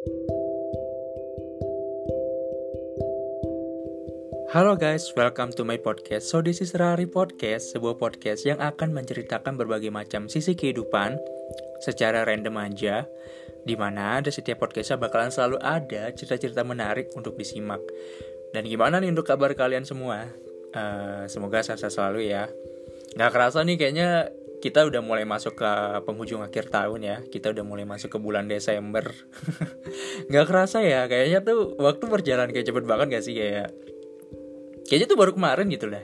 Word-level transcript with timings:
Halo 0.00 0.16
guys, 4.80 5.12
welcome 5.12 5.52
to 5.52 5.60
my 5.60 5.76
podcast. 5.76 6.24
So 6.32 6.40
this 6.40 6.64
is 6.64 6.72
Rari 6.72 7.04
Podcast, 7.04 7.76
sebuah 7.76 8.00
podcast 8.00 8.48
yang 8.48 8.56
akan 8.64 8.96
menceritakan 8.96 9.60
berbagai 9.60 9.92
macam 9.92 10.32
sisi 10.32 10.56
kehidupan 10.56 11.20
secara 11.84 12.24
random 12.24 12.56
aja. 12.56 13.04
Di 13.68 13.76
mana 13.76 14.24
ada 14.24 14.32
setiap 14.32 14.64
podcastnya 14.64 14.96
bakalan 14.96 15.28
selalu 15.28 15.60
ada 15.60 16.08
cerita-cerita 16.16 16.64
menarik 16.64 17.12
untuk 17.12 17.36
disimak. 17.36 17.84
Dan 18.56 18.64
gimana 18.64 19.04
nih 19.04 19.12
untuk 19.12 19.28
kabar 19.28 19.52
kalian 19.52 19.84
semua? 19.84 20.32
Uh, 20.72 21.28
semoga 21.28 21.60
sehat 21.60 21.92
selalu 21.92 22.32
ya. 22.32 22.48
Gak 23.20 23.36
kerasa 23.36 23.60
nih 23.68 23.76
kayaknya 23.76 24.32
kita 24.60 24.86
udah 24.86 25.00
mulai 25.00 25.24
masuk 25.24 25.56
ke 25.56 25.72
penghujung 26.04 26.44
akhir 26.44 26.68
tahun 26.68 27.00
ya. 27.00 27.16
Kita 27.24 27.50
udah 27.50 27.64
mulai 27.64 27.88
masuk 27.88 28.12
ke 28.14 28.18
bulan 28.20 28.46
Desember. 28.46 29.08
gak 30.32 30.46
kerasa 30.46 30.84
ya, 30.84 31.08
kayaknya 31.08 31.40
tuh 31.40 31.74
waktu 31.80 32.04
berjalan 32.06 32.52
kayak 32.52 32.68
cepet 32.68 32.84
banget 32.84 33.06
gak 33.18 33.24
sih 33.24 33.34
kayak 33.34 33.72
kayaknya 34.86 35.06
tuh 35.08 35.18
baru 35.18 35.32
kemarin 35.34 35.70
gitu 35.70 35.86
lah 35.88 36.02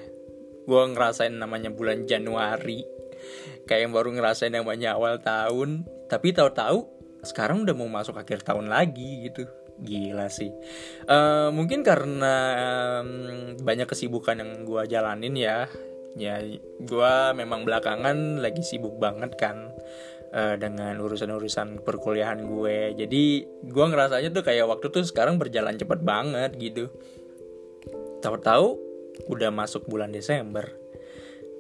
gue 0.67 0.83
ngerasain 0.93 1.33
namanya 1.33 1.71
bulan 1.71 2.05
Januari. 2.05 2.83
Kayak 3.67 3.81
yang 3.89 3.95
baru 3.95 4.11
ngerasain 4.15 4.53
namanya 4.53 4.99
awal 4.99 5.23
tahun. 5.23 5.87
Tapi 6.11 6.35
tahu-tahu 6.35 6.87
sekarang 7.23 7.67
udah 7.67 7.75
mau 7.75 7.91
masuk 7.91 8.19
akhir 8.19 8.43
tahun 8.43 8.67
lagi 8.67 9.31
gitu. 9.31 9.47
Gila 9.79 10.27
sih. 10.27 10.51
Uh, 11.07 11.55
mungkin 11.55 11.87
karena 11.87 12.35
um, 13.03 13.55
banyak 13.63 13.87
kesibukan 13.87 14.43
yang 14.43 14.67
gue 14.67 14.83
jalanin 14.91 15.35
ya 15.39 15.71
ya 16.17 16.41
gue 16.81 17.15
memang 17.37 17.69
belakangan 17.69 18.41
lagi 18.41 18.65
sibuk 18.65 18.97
banget 18.97 19.37
kan 19.37 19.77
uh, 20.33 20.57
dengan 20.57 20.97
urusan-urusan 20.99 21.85
perkuliahan 21.85 22.41
gue. 22.49 22.97
Jadi 22.97 23.25
gue 23.45 23.85
ngerasanya 23.87 24.33
tuh 24.33 24.43
kayak 24.43 24.67
waktu 24.67 24.87
tuh 24.89 25.05
sekarang 25.05 25.37
berjalan 25.37 25.77
cepet 25.77 26.01
banget 26.03 26.57
gitu. 26.57 26.89
Tahu-tahu 28.25 28.81
udah 29.29 29.53
masuk 29.53 29.85
bulan 29.87 30.11
Desember. 30.11 30.73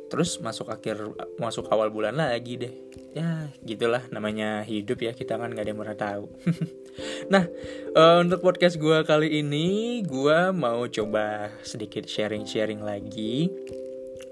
Terus 0.06 0.38
masuk 0.38 0.70
akhir 0.70 1.02
masuk 1.36 1.66
awal 1.68 1.92
bulan 1.92 2.16
lagi 2.16 2.56
deh. 2.56 2.74
Ya 3.12 3.50
gitulah 3.60 4.06
namanya 4.08 4.62
hidup 4.62 5.02
ya 5.02 5.12
kita 5.12 5.36
kan 5.36 5.50
nggak 5.50 5.66
ada 5.66 5.70
yang 5.70 5.80
pernah 5.80 5.98
tahu. 5.98 6.24
Nah 7.28 7.44
uh, 7.92 8.24
untuk 8.24 8.41
podcast 8.41 8.80
gue 8.80 9.04
kali 9.04 9.44
ini 9.44 10.00
gue 10.00 10.48
mau 10.56 10.80
coba 10.88 11.52
sedikit 11.60 12.08
sharing-sharing 12.08 12.80
lagi 12.80 13.52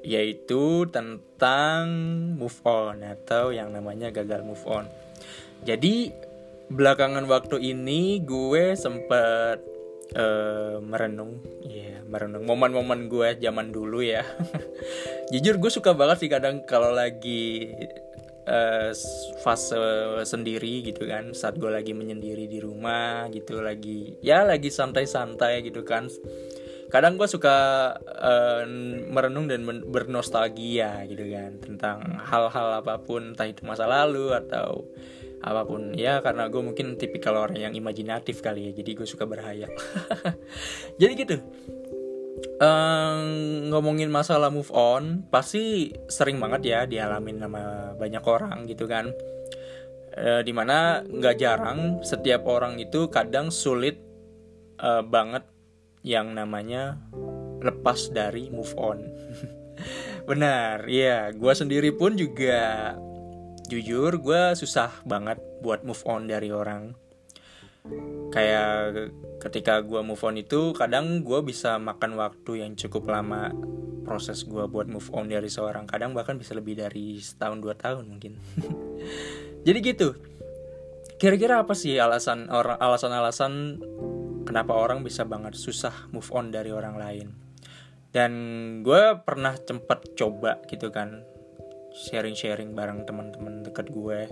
yaitu 0.05 0.85
tentang 0.93 1.89
move 2.37 2.61
on 2.69 3.01
atau 3.01 3.51
yang 3.51 3.73
namanya 3.73 4.13
gagal 4.13 4.45
move 4.45 4.61
on. 4.69 4.85
Jadi 5.65 6.13
belakangan 6.69 7.25
waktu 7.25 7.73
ini 7.73 8.21
gue 8.21 8.77
sempet 8.77 9.65
uh, 10.13 10.77
merenung. 10.85 11.41
Ya 11.65 11.97
yeah, 11.97 11.99
merenung. 12.05 12.45
Momen-momen 12.45 13.09
gue 13.09 13.41
zaman 13.41 13.73
dulu 13.73 14.05
ya. 14.05 14.29
Jujur 15.33 15.57
gue 15.57 15.73
suka 15.73 15.97
banget 15.97 16.29
sih 16.29 16.31
kadang 16.31 16.69
kalau 16.69 16.93
lagi 16.93 17.73
uh, 18.45 18.93
fase 19.41 19.81
sendiri 20.29 20.85
gitu 20.85 21.09
kan. 21.09 21.33
Saat 21.33 21.57
gue 21.57 21.73
lagi 21.73 21.97
menyendiri 21.97 22.45
di 22.45 22.61
rumah 22.61 23.25
gitu 23.33 23.65
lagi 23.65 24.21
ya 24.21 24.45
lagi 24.45 24.69
santai-santai 24.69 25.65
gitu 25.65 25.81
kan 25.81 26.13
kadang 26.95 27.19
gue 27.19 27.27
suka 27.27 27.91
uh, 27.99 28.63
merenung 29.11 29.51
dan 29.51 29.67
bernostalgia 29.67 31.03
gitu 31.11 31.27
kan 31.27 31.59
tentang 31.59 32.23
hal-hal 32.23 32.79
apa 32.79 33.03
pun 33.03 33.35
entah 33.35 33.51
itu 33.51 33.67
masa 33.67 33.91
lalu 33.91 34.31
atau 34.31 34.87
apa 35.43 35.67
pun. 35.67 35.91
Ya 35.99 36.23
karena 36.23 36.47
gue 36.47 36.63
mungkin 36.63 36.95
tipikal 36.95 37.35
orang 37.35 37.59
yang 37.59 37.75
imajinatif 37.75 38.39
kali 38.39 38.71
ya 38.71 38.79
jadi 38.79 38.95
gue 38.95 39.07
suka 39.11 39.27
berhayal. 39.27 39.75
Jadi 41.03 41.13
gitu. 41.19 41.37
Um, 42.63 43.67
ngomongin 43.75 44.15
masalah 44.15 44.55
move 44.55 44.71
on 44.71 45.27
pasti 45.35 45.91
sering 46.07 46.39
banget 46.39 46.63
ya 46.63 46.81
dialamin 46.87 47.43
sama 47.43 47.93
banyak 47.99 48.23
orang 48.23 48.71
gitu 48.71 48.87
kan. 48.87 49.11
E, 50.15 50.47
di 50.47 50.55
mana 50.55 51.03
nggak 51.03 51.37
jarang 51.43 51.99
setiap 52.07 52.47
orang 52.47 52.79
itu 52.79 53.11
kadang 53.11 53.51
sulit 53.51 53.99
e, 54.79 54.91
banget 55.03 55.43
yang 56.05 56.37
namanya 56.37 57.01
lepas 57.65 58.13
dari 58.13 58.53
move 58.53 58.77
on. 58.77 59.01
Benar 60.29 60.85
ya 60.87 61.33
gue 61.33 61.53
sendiri 61.57 61.91
pun 61.97 62.15
juga 62.15 62.95
jujur 63.67 64.21
gue 64.21 64.43
susah 64.55 64.93
banget 65.09 65.41
buat 65.65 65.83
move 65.83 66.05
on 66.05 66.29
dari 66.29 66.53
orang. 66.53 66.93
Kayak 68.31 69.13
ketika 69.41 69.81
gue 69.81 70.01
move 70.05 70.21
on 70.21 70.37
itu 70.37 70.77
kadang 70.77 71.25
gue 71.25 71.41
bisa 71.41 71.81
makan 71.81 72.21
waktu 72.21 72.65
yang 72.65 72.77
cukup 72.77 73.09
lama 73.09 73.53
proses 74.05 74.45
gue 74.45 74.65
buat 74.69 74.85
move 74.85 75.09
on 75.17 75.33
dari 75.33 75.49
seorang. 75.49 75.89
Kadang 75.89 76.13
bahkan 76.13 76.37
bisa 76.37 76.53
lebih 76.53 76.77
dari 76.77 77.17
setahun 77.17 77.59
dua 77.65 77.73
tahun 77.73 78.05
mungkin. 78.13 78.37
Jadi 79.67 79.79
gitu. 79.81 80.13
Kira-kira 81.17 81.65
apa 81.65 81.73
sih 81.73 81.97
alasan 81.97 82.53
orang 82.53 82.77
alasan-alasan 82.77 83.81
kenapa 84.55 84.79
orang 84.79 85.03
bisa 85.03 85.27
banget 85.27 85.59
susah 85.59 86.07
move 86.15 86.31
on 86.31 86.55
dari 86.55 86.71
orang 86.71 86.95
lain 86.95 87.35
dan 88.15 88.31
gue 88.87 89.19
pernah 89.27 89.59
cepet 89.59 90.15
coba 90.15 90.63
gitu 90.71 90.95
kan 90.95 91.27
sharing-sharing 91.95 92.75
bareng 92.75 93.07
teman-teman 93.07 93.63
deket 93.63 93.91
gue. 93.95 94.27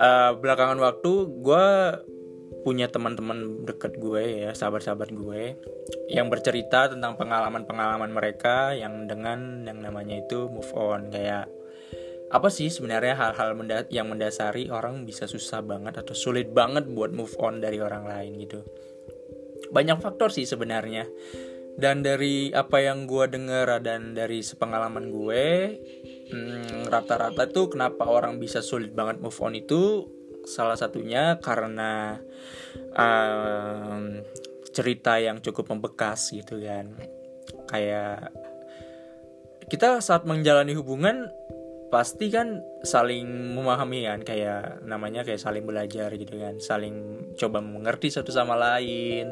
Uh, 0.00 0.32
belakangan 0.40 0.80
waktu 0.80 1.28
gue 1.44 1.66
punya 2.64 2.88
teman-teman 2.88 3.64
deket 3.68 4.00
gue 4.00 4.48
ya, 4.48 4.50
sahabat-sahabat 4.56 5.12
gue 5.12 5.60
yang 6.08 6.32
bercerita 6.32 6.88
tentang 6.88 7.20
pengalaman-pengalaman 7.20 8.08
mereka 8.08 8.72
yang 8.72 9.04
dengan 9.04 9.68
yang 9.68 9.84
namanya 9.84 10.24
itu 10.24 10.48
move 10.48 10.72
on 10.72 11.12
kayak 11.12 11.48
apa 12.32 12.48
sih 12.48 12.72
sebenarnya 12.72 13.20
hal-hal 13.20 13.52
yang 13.92 14.08
mendasari 14.08 14.72
orang 14.72 15.04
bisa 15.04 15.28
susah 15.28 15.60
banget 15.60 16.00
atau 16.00 16.16
sulit 16.16 16.50
banget 16.50 16.88
buat 16.88 17.12
move 17.12 17.36
on 17.36 17.60
dari 17.60 17.84
orang 17.84 18.08
lain 18.08 18.32
gitu. 18.40 18.64
Banyak 19.74 19.98
faktor 19.98 20.30
sih 20.30 20.46
sebenarnya. 20.46 21.10
Dan 21.74 22.06
dari 22.06 22.54
apa 22.54 22.78
yang 22.78 23.10
gue 23.10 23.26
dengar 23.26 23.82
dan 23.82 24.14
dari 24.14 24.46
sepengalaman 24.46 25.10
gue, 25.10 25.44
Hmm, 26.34 26.88
rata-rata 26.88 27.44
tuh 27.52 27.76
kenapa 27.76 28.08
orang 28.08 28.40
bisa 28.40 28.64
sulit 28.64 28.96
banget 28.96 29.20
move 29.20 29.36
on 29.44 29.52
itu 29.52 30.08
salah 30.48 30.72
satunya 30.72 31.36
karena 31.36 32.16
um, 32.96 34.24
cerita 34.72 35.20
yang 35.20 35.44
cukup 35.44 35.76
membekas 35.76 36.32
gitu 36.32 36.64
kan 36.64 36.96
kayak 37.68 38.32
kita 39.68 40.00
saat 40.00 40.24
menjalani 40.24 40.72
hubungan 40.72 41.28
pasti 41.94 42.26
kan 42.26 42.58
saling 42.82 43.54
memahami 43.54 44.10
kan 44.10 44.26
kayak 44.26 44.82
namanya 44.82 45.22
kayak 45.22 45.38
saling 45.38 45.62
belajar 45.62 46.10
gitu 46.18 46.34
kan. 46.42 46.58
Saling 46.58 47.30
coba 47.38 47.62
mengerti 47.62 48.10
satu 48.10 48.34
sama 48.34 48.58
lain 48.58 49.30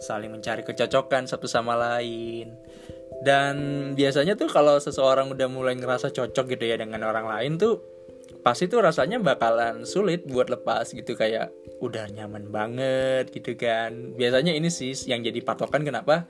saling 0.00 0.28
mencari 0.28 0.60
kecocokan 0.64 1.24
satu 1.24 1.48
sama 1.48 1.76
lain. 1.76 2.52
Dan 3.24 3.56
biasanya 3.96 4.36
tuh 4.36 4.52
kalau 4.52 4.76
seseorang 4.76 5.32
udah 5.32 5.48
mulai 5.48 5.72
ngerasa 5.72 6.12
cocok 6.12 6.52
gitu 6.52 6.64
ya 6.68 6.76
dengan 6.76 7.00
orang 7.08 7.26
lain 7.26 7.56
tuh 7.56 7.80
pasti 8.44 8.70
tuh 8.70 8.78
rasanya 8.78 9.18
bakalan 9.18 9.82
sulit 9.88 10.22
buat 10.28 10.46
lepas 10.46 10.94
gitu 10.94 11.18
kayak 11.18 11.50
udah 11.80 12.12
nyaman 12.12 12.52
banget 12.52 13.32
gitu 13.32 13.56
kan. 13.56 14.14
Biasanya 14.14 14.52
ini 14.52 14.68
sih 14.68 14.92
yang 15.08 15.24
jadi 15.24 15.40
patokan 15.40 15.82
kenapa 15.82 16.28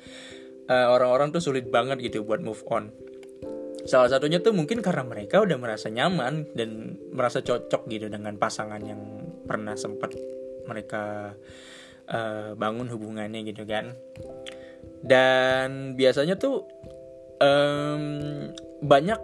uh, 0.71 0.94
orang-orang 0.94 1.34
tuh 1.34 1.43
sulit 1.43 1.66
banget 1.66 1.99
gitu 2.00 2.22
buat 2.22 2.38
move 2.38 2.62
on 2.71 2.94
salah 3.86 4.10
satunya 4.10 4.42
tuh 4.42 4.52
mungkin 4.52 4.82
karena 4.82 5.06
mereka 5.06 5.42
udah 5.42 5.56
merasa 5.56 5.86
nyaman 5.88 6.50
dan 6.52 6.98
merasa 7.14 7.41
cocok 7.41 7.86
gitu 7.88 8.10
dengan 8.10 8.34
pasangan 8.36 8.82
yang 8.82 9.00
pernah 9.47 9.78
sempat 9.78 10.12
mereka 10.66 11.34
uh, 12.10 12.52
bangun 12.58 12.90
hubungannya 12.90 13.46
gitu 13.46 13.62
kan. 13.62 13.94
Dan 15.06 15.94
biasanya 15.94 16.34
tuh 16.34 16.66
um, 17.38 18.05
banyak 18.82 19.20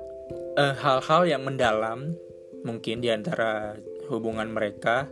eh, 0.54 0.74
hal-hal 0.78 1.22
uh, 1.26 1.28
yang 1.28 1.42
mendalam 1.42 2.14
mungkin 2.62 3.02
di 3.02 3.10
antara 3.10 3.74
hubungan 4.06 4.52
mereka 4.52 5.10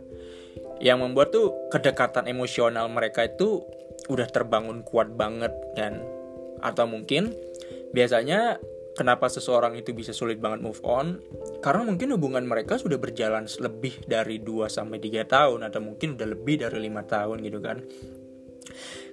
yang 0.81 1.03
membuat 1.03 1.33
tuh 1.35 1.69
kedekatan 1.69 2.25
emosional 2.25 2.89
mereka 2.89 3.27
itu 3.27 3.61
udah 4.09 4.27
terbangun 4.31 4.81
kuat 4.81 5.13
banget 5.13 5.53
kan 5.77 6.01
atau 6.61 6.85
mungkin 6.89 7.33
biasanya 7.91 8.57
kenapa 8.95 9.31
seseorang 9.31 9.77
itu 9.79 9.95
bisa 9.95 10.11
sulit 10.11 10.39
banget 10.39 10.63
move 10.63 10.79
on? 10.83 11.19
Karena 11.63 11.87
mungkin 11.87 12.11
hubungan 12.15 12.43
mereka 12.43 12.75
sudah 12.75 12.99
berjalan 12.99 13.47
lebih 13.47 14.03
dari 14.05 14.43
2 14.43 14.67
sampai 14.67 14.99
3 14.99 15.27
tahun 15.27 15.59
atau 15.67 15.79
mungkin 15.79 16.19
udah 16.19 16.27
lebih 16.27 16.65
dari 16.65 16.79
lima 16.83 17.03
tahun 17.07 17.39
gitu 17.43 17.59
kan. 17.63 17.77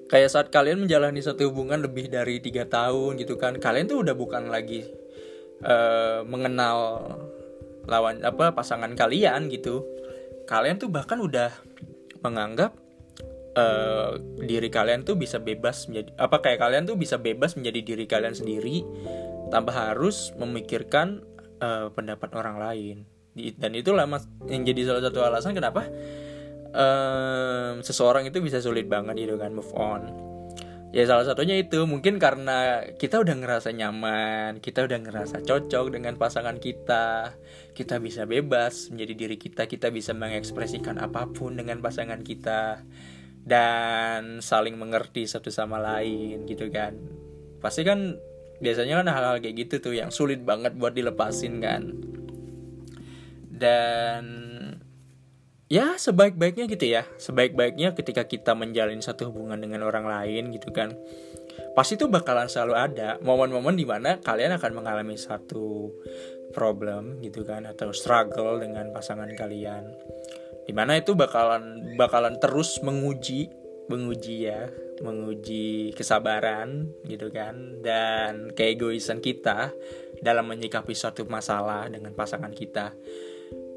Kayak 0.08 0.30
saat 0.32 0.48
kalian 0.48 0.80
menjalani 0.80 1.20
satu 1.20 1.52
hubungan 1.52 1.84
lebih 1.84 2.08
dari 2.08 2.40
tiga 2.40 2.64
tahun 2.64 3.20
gitu 3.20 3.36
kan 3.36 3.60
kalian 3.60 3.92
tuh 3.92 4.00
udah 4.00 4.16
bukan 4.16 4.48
lagi 4.48 4.88
uh, 5.60 6.24
mengenal 6.24 7.04
lawan 7.84 8.24
apa 8.24 8.56
pasangan 8.56 8.88
kalian 8.96 9.52
gitu. 9.52 9.84
Kalian 10.48 10.80
tuh 10.80 10.88
bahkan 10.88 11.20
udah 11.20 11.52
menganggap 12.24 12.72
uh, 13.58 14.16
diri 14.40 14.72
kalian 14.72 15.04
tuh 15.04 15.20
bisa 15.20 15.36
bebas 15.42 15.86
menjadi 15.92 16.10
apa 16.16 16.36
kayak 16.40 16.58
kalian 16.62 16.84
tuh 16.88 16.96
bisa 16.96 17.20
bebas 17.20 17.58
menjadi 17.58 17.80
diri 17.84 18.04
kalian 18.08 18.32
sendiri 18.32 18.80
tanpa 19.48 19.72
harus 19.72 20.32
memikirkan 20.36 21.24
uh, 21.60 21.88
pendapat 21.92 22.30
orang 22.36 22.56
lain. 22.60 22.96
Dan 23.38 23.78
itulah 23.78 24.04
mas 24.10 24.26
yang 24.50 24.66
jadi 24.66 24.90
salah 24.90 25.02
satu 25.04 25.22
alasan 25.22 25.54
kenapa 25.54 25.86
um, 26.74 27.80
seseorang 27.80 28.26
itu 28.26 28.42
bisa 28.42 28.58
sulit 28.58 28.90
banget 28.90 29.14
gitu 29.28 29.38
kan 29.38 29.54
move 29.54 29.70
on. 29.78 30.28
Ya 30.88 31.04
salah 31.04 31.28
satunya 31.28 31.60
itu 31.60 31.84
mungkin 31.84 32.16
karena 32.16 32.80
kita 32.96 33.20
udah 33.20 33.36
ngerasa 33.36 33.76
nyaman 33.76 34.56
kita 34.64 34.88
udah 34.88 34.98
ngerasa 35.04 35.44
cocok 35.44 35.92
dengan 35.92 36.16
pasangan 36.16 36.56
kita 36.56 37.36
kita 37.76 38.00
bisa 38.00 38.24
bebas 38.24 38.88
menjadi 38.88 39.12
diri 39.12 39.36
kita 39.36 39.68
kita 39.68 39.92
bisa 39.92 40.16
mengekspresikan 40.16 40.96
apa 40.96 41.28
pun 41.28 41.60
dengan 41.60 41.84
pasangan 41.84 42.24
kita 42.24 42.88
dan 43.44 44.40
saling 44.40 44.80
mengerti 44.80 45.28
satu 45.28 45.52
sama 45.52 45.76
lain 45.76 46.48
gitu 46.48 46.72
kan. 46.72 46.96
Pasti 47.60 47.84
kan 47.84 48.16
biasanya 48.58 49.02
kan 49.02 49.08
hal-hal 49.10 49.36
kayak 49.38 49.56
gitu 49.66 49.74
tuh 49.78 49.94
yang 49.94 50.10
sulit 50.10 50.42
banget 50.42 50.74
buat 50.74 50.94
dilepasin 50.94 51.62
kan. 51.62 51.94
Dan 53.58 54.24
ya 55.66 55.98
sebaik-baiknya 55.98 56.70
gitu 56.70 56.86
ya. 56.86 57.02
Sebaik-baiknya 57.18 57.94
ketika 57.94 58.26
kita 58.26 58.54
menjalin 58.54 59.02
satu 59.02 59.30
hubungan 59.30 59.58
dengan 59.58 59.86
orang 59.86 60.06
lain 60.06 60.54
gitu 60.54 60.70
kan. 60.70 60.94
Pasti 61.74 61.94
tuh 61.98 62.10
bakalan 62.10 62.50
selalu 62.50 62.74
ada 62.74 63.08
momen-momen 63.22 63.74
di 63.78 63.86
mana 63.86 64.18
kalian 64.18 64.58
akan 64.58 64.82
mengalami 64.82 65.14
satu 65.14 65.90
problem 66.50 67.20
gitu 67.20 67.44
kan 67.44 67.68
atau 67.68 67.92
struggle 67.94 68.58
dengan 68.58 68.90
pasangan 68.90 69.28
kalian. 69.34 69.86
Di 70.66 70.76
mana 70.76 71.00
itu 71.00 71.16
bakalan 71.16 71.96
bakalan 71.96 72.36
terus 72.36 72.80
menguji 72.84 73.57
menguji 73.88 74.46
ya 74.48 74.68
menguji 75.00 75.94
kesabaran 75.94 76.90
gitu 77.06 77.32
kan 77.32 77.80
dan 77.80 78.52
keegoisan 78.52 79.22
kita 79.22 79.72
dalam 80.20 80.50
menyikapi 80.50 80.92
suatu 80.92 81.24
masalah 81.26 81.86
dengan 81.88 82.12
pasangan 82.12 82.50
kita. 82.52 82.92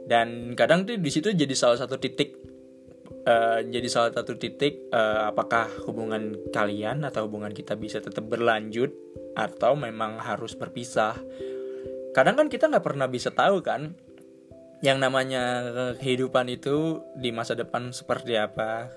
Dan 0.06 0.58
kadang 0.58 0.84
tuh 0.84 0.98
di 0.98 1.12
situ 1.14 1.32
jadi 1.32 1.54
salah 1.54 1.78
satu 1.78 1.96
titik 2.02 2.36
uh, 3.26 3.62
jadi 3.62 3.88
salah 3.88 4.12
satu 4.12 4.36
titik 4.36 4.90
uh, 4.90 5.30
apakah 5.30 5.70
hubungan 5.86 6.36
kalian 6.50 7.06
atau 7.06 7.30
hubungan 7.30 7.54
kita 7.54 7.78
bisa 7.78 8.02
tetap 8.02 8.26
berlanjut 8.26 8.92
atau 9.38 9.78
memang 9.78 10.20
harus 10.20 10.58
berpisah. 10.58 11.16
Kadang 12.12 12.36
kan 12.36 12.48
kita 12.52 12.68
nggak 12.68 12.84
pernah 12.84 13.08
bisa 13.08 13.32
tahu 13.32 13.64
kan 13.64 13.96
yang 14.82 14.98
namanya 14.98 15.62
kehidupan 16.02 16.50
itu 16.50 17.06
di 17.14 17.30
masa 17.30 17.54
depan 17.54 17.94
seperti 17.94 18.34
apa 18.34 18.90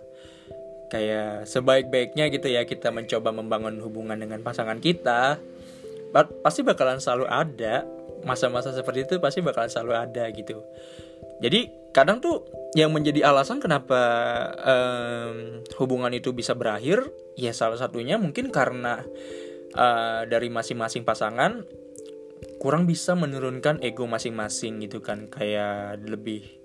kayak 0.95 1.51
sebaik-baiknya 1.51 2.31
gitu 2.31 2.47
ya 2.55 2.63
kita 2.63 2.95
mencoba 2.95 3.35
membangun 3.35 3.83
hubungan 3.83 4.15
dengan 4.15 4.39
pasangan 4.47 4.79
kita 4.79 5.43
pasti 6.47 6.63
bakalan 6.63 7.03
selalu 7.03 7.27
ada. 7.27 7.83
Masa-masa 8.23 8.71
seperti 8.71 9.05
itu 9.05 9.19
pasti 9.19 9.43
bakalan 9.43 9.69
selalu 9.69 9.93
ada 9.99 10.25
gitu. 10.31 10.63
Jadi 11.43 11.91
kadang 11.91 12.23
tuh 12.23 12.47
yang 12.79 12.95
menjadi 12.95 13.27
alasan 13.27 13.59
kenapa 13.59 14.01
um, 14.63 15.61
hubungan 15.83 16.15
itu 16.15 16.31
bisa 16.31 16.55
berakhir 16.55 17.11
ya 17.35 17.51
salah 17.51 17.77
satunya 17.77 18.17
mungkin 18.17 18.55
karena 18.55 19.03
uh, 19.75 20.23
dari 20.25 20.49
masing-masing 20.49 21.03
pasangan 21.03 21.67
kurang 22.63 22.87
bisa 22.89 23.13
menurunkan 23.19 23.83
ego 23.83 24.07
masing-masing 24.07 24.81
gitu 24.87 25.03
kan. 25.05 25.27
Kayak 25.29 26.01
lebih 26.07 26.64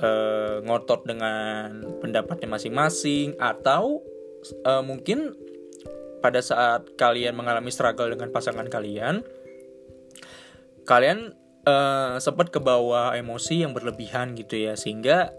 uh, 0.00 0.62
ngotot 0.64 1.06
dengan 1.06 1.82
pendapatnya 2.02 2.48
masing-masing 2.48 3.36
atau 3.38 4.02
uh, 4.66 4.82
mungkin 4.82 5.34
pada 6.22 6.38
saat 6.38 6.94
kalian 6.94 7.34
mengalami 7.34 7.74
struggle 7.74 8.10
dengan 8.10 8.30
pasangan 8.30 8.66
kalian 8.70 9.26
kalian 10.86 11.34
uh, 11.66 12.18
sempat 12.22 12.54
ke 12.54 12.58
bawah 12.62 13.14
emosi 13.14 13.66
yang 13.66 13.74
berlebihan 13.74 14.38
gitu 14.38 14.58
ya 14.58 14.78
sehingga 14.78 15.34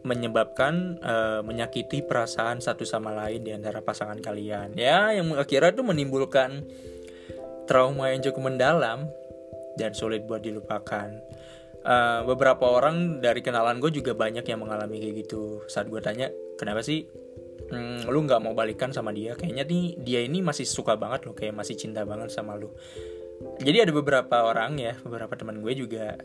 menyebabkan 0.00 0.96
uh, 1.04 1.40
menyakiti 1.44 2.00
perasaan 2.00 2.64
satu 2.64 2.88
sama 2.88 3.12
lain 3.12 3.44
di 3.44 3.52
antara 3.52 3.84
pasangan 3.84 4.16
kalian 4.20 4.72
ya 4.72 5.12
yang 5.12 5.36
akhirnya 5.36 5.76
itu 5.76 5.84
menimbulkan 5.84 6.64
trauma 7.68 8.10
yang 8.10 8.24
cukup 8.24 8.48
mendalam 8.48 9.12
dan 9.78 9.94
sulit 9.94 10.26
buat 10.26 10.42
dilupakan. 10.42 11.22
Uh, 11.80 12.28
beberapa 12.28 12.68
orang 12.68 13.24
dari 13.24 13.40
kenalan 13.40 13.80
gue 13.80 13.88
juga 13.88 14.12
banyak 14.12 14.44
yang 14.44 14.60
mengalami 14.60 15.00
kayak 15.00 15.24
gitu. 15.24 15.64
Saat 15.64 15.88
gue 15.88 15.96
tanya, 16.04 16.28
kenapa 16.60 16.84
sih 16.84 17.08
hmm, 17.72 18.04
lu 18.04 18.20
nggak 18.28 18.40
mau 18.44 18.52
balikan 18.52 18.92
sama 18.92 19.16
dia? 19.16 19.32
Kayaknya 19.32 19.64
nih 19.64 19.84
dia 19.96 20.20
ini 20.20 20.44
masih 20.44 20.68
suka 20.68 21.00
banget 21.00 21.24
loh, 21.24 21.32
kayak 21.32 21.56
masih 21.56 21.80
cinta 21.80 22.04
banget 22.04 22.28
sama 22.28 22.60
lu. 22.60 22.68
Jadi 23.64 23.88
ada 23.88 23.92
beberapa 23.96 24.44
orang 24.44 24.76
ya, 24.76 24.92
beberapa 25.00 25.32
teman 25.32 25.64
gue 25.64 25.72
juga 25.72 26.20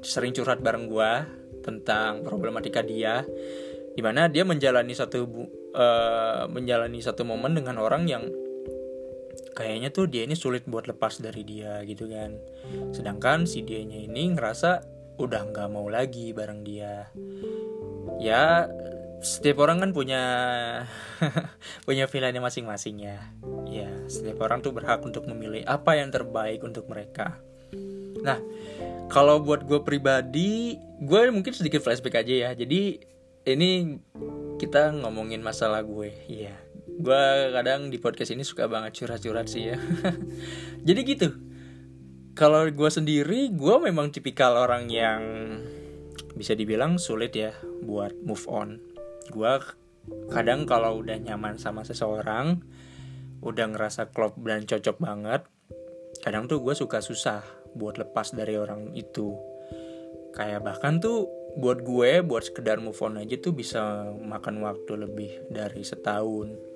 sering 0.00 0.32
curhat 0.32 0.64
bareng 0.64 0.88
gue 0.88 1.12
tentang 1.60 2.24
problematika 2.24 2.80
dia, 2.80 3.20
di 3.92 4.00
mana 4.00 4.32
dia 4.32 4.48
menjalani 4.48 4.96
satu 4.96 5.28
uh, 5.76 6.48
menjalani 6.48 7.04
satu 7.04 7.20
momen 7.28 7.52
dengan 7.52 7.76
orang 7.84 8.08
yang 8.08 8.24
kayaknya 9.56 9.88
tuh 9.88 10.04
dia 10.04 10.28
ini 10.28 10.36
sulit 10.36 10.68
buat 10.68 10.84
lepas 10.84 11.16
dari 11.24 11.40
dia 11.40 11.80
gitu 11.88 12.12
kan. 12.12 12.36
Sedangkan 12.92 13.48
si 13.48 13.64
dianya 13.64 14.04
ini 14.04 14.36
ngerasa 14.36 14.84
udah 15.16 15.48
nggak 15.48 15.68
mau 15.72 15.88
lagi 15.88 16.36
bareng 16.36 16.60
dia. 16.60 17.08
Ya 18.20 18.68
setiap 19.24 19.64
orang 19.64 19.80
kan 19.80 19.90
punya 19.96 20.22
punya 21.88 22.04
pilihannya 22.04 22.44
masing-masing 22.44 23.00
ya. 23.00 23.18
Ya 23.64 23.88
setiap 24.12 24.44
orang 24.44 24.60
tuh 24.60 24.76
berhak 24.76 25.00
untuk 25.00 25.24
memilih 25.24 25.64
apa 25.64 25.96
yang 25.96 26.12
terbaik 26.12 26.60
untuk 26.60 26.84
mereka. 26.92 27.40
Nah 28.20 28.36
kalau 29.08 29.40
buat 29.40 29.64
gue 29.64 29.80
pribadi 29.80 30.76
gue 31.00 31.20
mungkin 31.32 31.56
sedikit 31.56 31.80
flashback 31.80 32.20
aja 32.20 32.34
ya. 32.46 32.50
Jadi 32.52 33.00
ini 33.48 33.96
kita 34.60 34.92
ngomongin 35.00 35.40
masalah 35.40 35.80
gue 35.80 36.12
ya 36.28 36.65
gue 36.96 37.24
kadang 37.52 37.92
di 37.92 38.00
podcast 38.00 38.32
ini 38.32 38.40
suka 38.40 38.64
banget 38.66 38.96
curhat-curhat 39.04 39.46
sih 39.46 39.72
ya. 39.72 39.78
Jadi 40.86 41.00
gitu. 41.04 41.28
Kalau 42.36 42.68
gue 42.68 42.90
sendiri 42.92 43.52
gue 43.52 43.76
memang 43.80 44.12
tipikal 44.12 44.56
orang 44.56 44.88
yang 44.92 45.22
bisa 46.36 46.52
dibilang 46.52 47.00
sulit 47.00 47.32
ya 47.36 47.52
buat 47.84 48.12
move 48.24 48.44
on. 48.48 48.80
Gue 49.32 49.60
kadang 50.32 50.64
kalau 50.64 51.00
udah 51.00 51.16
nyaman 51.20 51.56
sama 51.60 51.84
seseorang 51.84 52.60
udah 53.40 53.66
ngerasa 53.72 54.12
klop 54.12 54.40
dan 54.42 54.64
cocok 54.64 54.96
banget 54.96 55.42
kadang 56.24 56.48
tuh 56.48 56.64
gue 56.64 56.72
suka 56.72 57.04
susah 57.04 57.44
buat 57.76 58.00
lepas 58.00 58.32
dari 58.32 58.56
orang 58.56 58.92
itu. 58.96 59.36
Kayak 60.32 60.68
bahkan 60.68 61.00
tuh 61.00 61.28
buat 61.56 61.80
gue 61.80 62.20
buat 62.20 62.44
sekedar 62.44 62.80
move 62.84 63.00
on 63.00 63.16
aja 63.16 63.36
tuh 63.40 63.56
bisa 63.56 64.12
makan 64.12 64.60
waktu 64.60 65.08
lebih 65.08 65.48
dari 65.48 65.80
setahun 65.80 66.75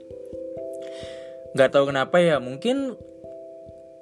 nggak 1.54 1.71
tahu 1.71 1.90
kenapa 1.90 2.16
ya 2.23 2.38
mungkin 2.38 2.95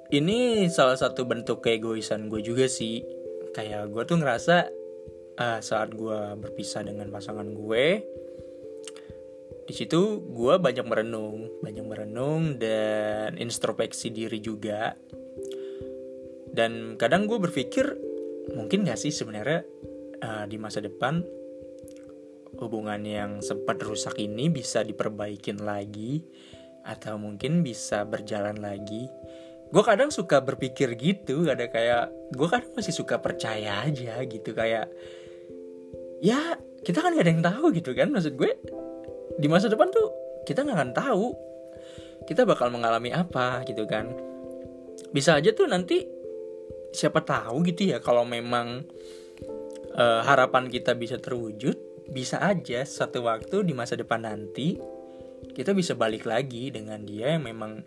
ini 0.09 0.65
salah 0.73 0.97
satu 0.97 1.25
bentuk 1.29 1.61
keegoisan 1.61 2.33
gue 2.33 2.41
juga 2.41 2.65
sih. 2.65 3.05
Kayak 3.53 3.93
gue 3.93 4.03
tuh 4.05 4.17
ngerasa 4.21 4.57
uh, 5.37 5.59
saat 5.61 5.93
gue 5.93 6.19
berpisah 6.37 6.85
dengan 6.85 7.09
pasangan 7.13 7.45
gue 7.45 7.85
di 9.69 9.77
situ 9.77 10.25
gue 10.33 10.57
banyak 10.57 10.81
merenung 10.81 11.61
banyak 11.61 11.85
merenung 11.85 12.57
dan 12.57 13.37
introspeksi 13.37 14.09
diri 14.09 14.41
juga. 14.41 14.97
Dan 16.49 16.97
kadang 16.97 17.29
gue 17.29 17.37
berpikir 17.37 17.85
mungkin 18.57 18.81
gak 18.81 18.97
sih 18.97 19.13
sebenarnya 19.13 19.61
uh, 20.25 20.45
di 20.49 20.57
masa 20.57 20.81
depan 20.81 21.21
hubungan 22.57 23.05
yang 23.05 23.31
sempat 23.45 23.77
rusak 23.85 24.17
ini 24.17 24.49
bisa 24.49 24.81
diperbaikin 24.81 25.61
lagi 25.61 26.25
atau 26.89 27.21
mungkin 27.21 27.61
bisa 27.61 28.01
berjalan 28.09 28.57
lagi. 28.57 29.05
Gue 29.69 29.85
kadang 29.85 30.09
suka 30.09 30.41
berpikir 30.41 30.97
gitu 30.97 31.45
ada 31.45 31.69
kayak 31.69 32.09
gue 32.33 32.47
kadang 32.49 32.73
masih 32.73 32.89
suka 32.89 33.21
percaya 33.21 33.85
aja 33.85 34.17
gitu 34.25 34.57
kayak 34.57 34.89
ya 36.25 36.57
kita 36.81 37.05
kan 37.05 37.13
gak 37.13 37.21
ada 37.21 37.31
yang 37.31 37.45
tahu 37.45 37.69
gitu 37.77 37.93
kan. 37.93 38.09
Maksud 38.09 38.33
gue 38.33 38.57
di 39.37 39.45
masa 39.45 39.69
depan 39.69 39.93
tuh 39.93 40.09
kita 40.49 40.65
nggak 40.65 40.77
akan 40.81 40.91
tahu 40.97 41.25
kita 42.25 42.49
bakal 42.49 42.73
mengalami 42.73 43.13
apa 43.13 43.61
gitu 43.69 43.85
kan. 43.85 44.09
Bisa 45.13 45.37
aja 45.37 45.53
tuh 45.53 45.69
nanti 45.69 46.01
siapa 46.89 47.21
tahu 47.21 47.61
gitu 47.69 47.93
ya 47.93 48.01
kalau 48.01 48.25
memang 48.25 48.81
uh, 49.93 50.21
harapan 50.25 50.65
kita 50.65 50.97
bisa 50.97 51.21
terwujud 51.21 51.77
bisa 52.09 52.41
aja 52.41 52.81
satu 52.81 53.21
waktu 53.29 53.61
di 53.61 53.73
masa 53.77 53.93
depan 53.93 54.25
nanti 54.25 54.81
kita 55.53 55.75
bisa 55.75 55.93
balik 55.95 56.27
lagi 56.27 56.71
dengan 56.71 57.03
dia 57.03 57.35
yang 57.35 57.45
memang 57.45 57.83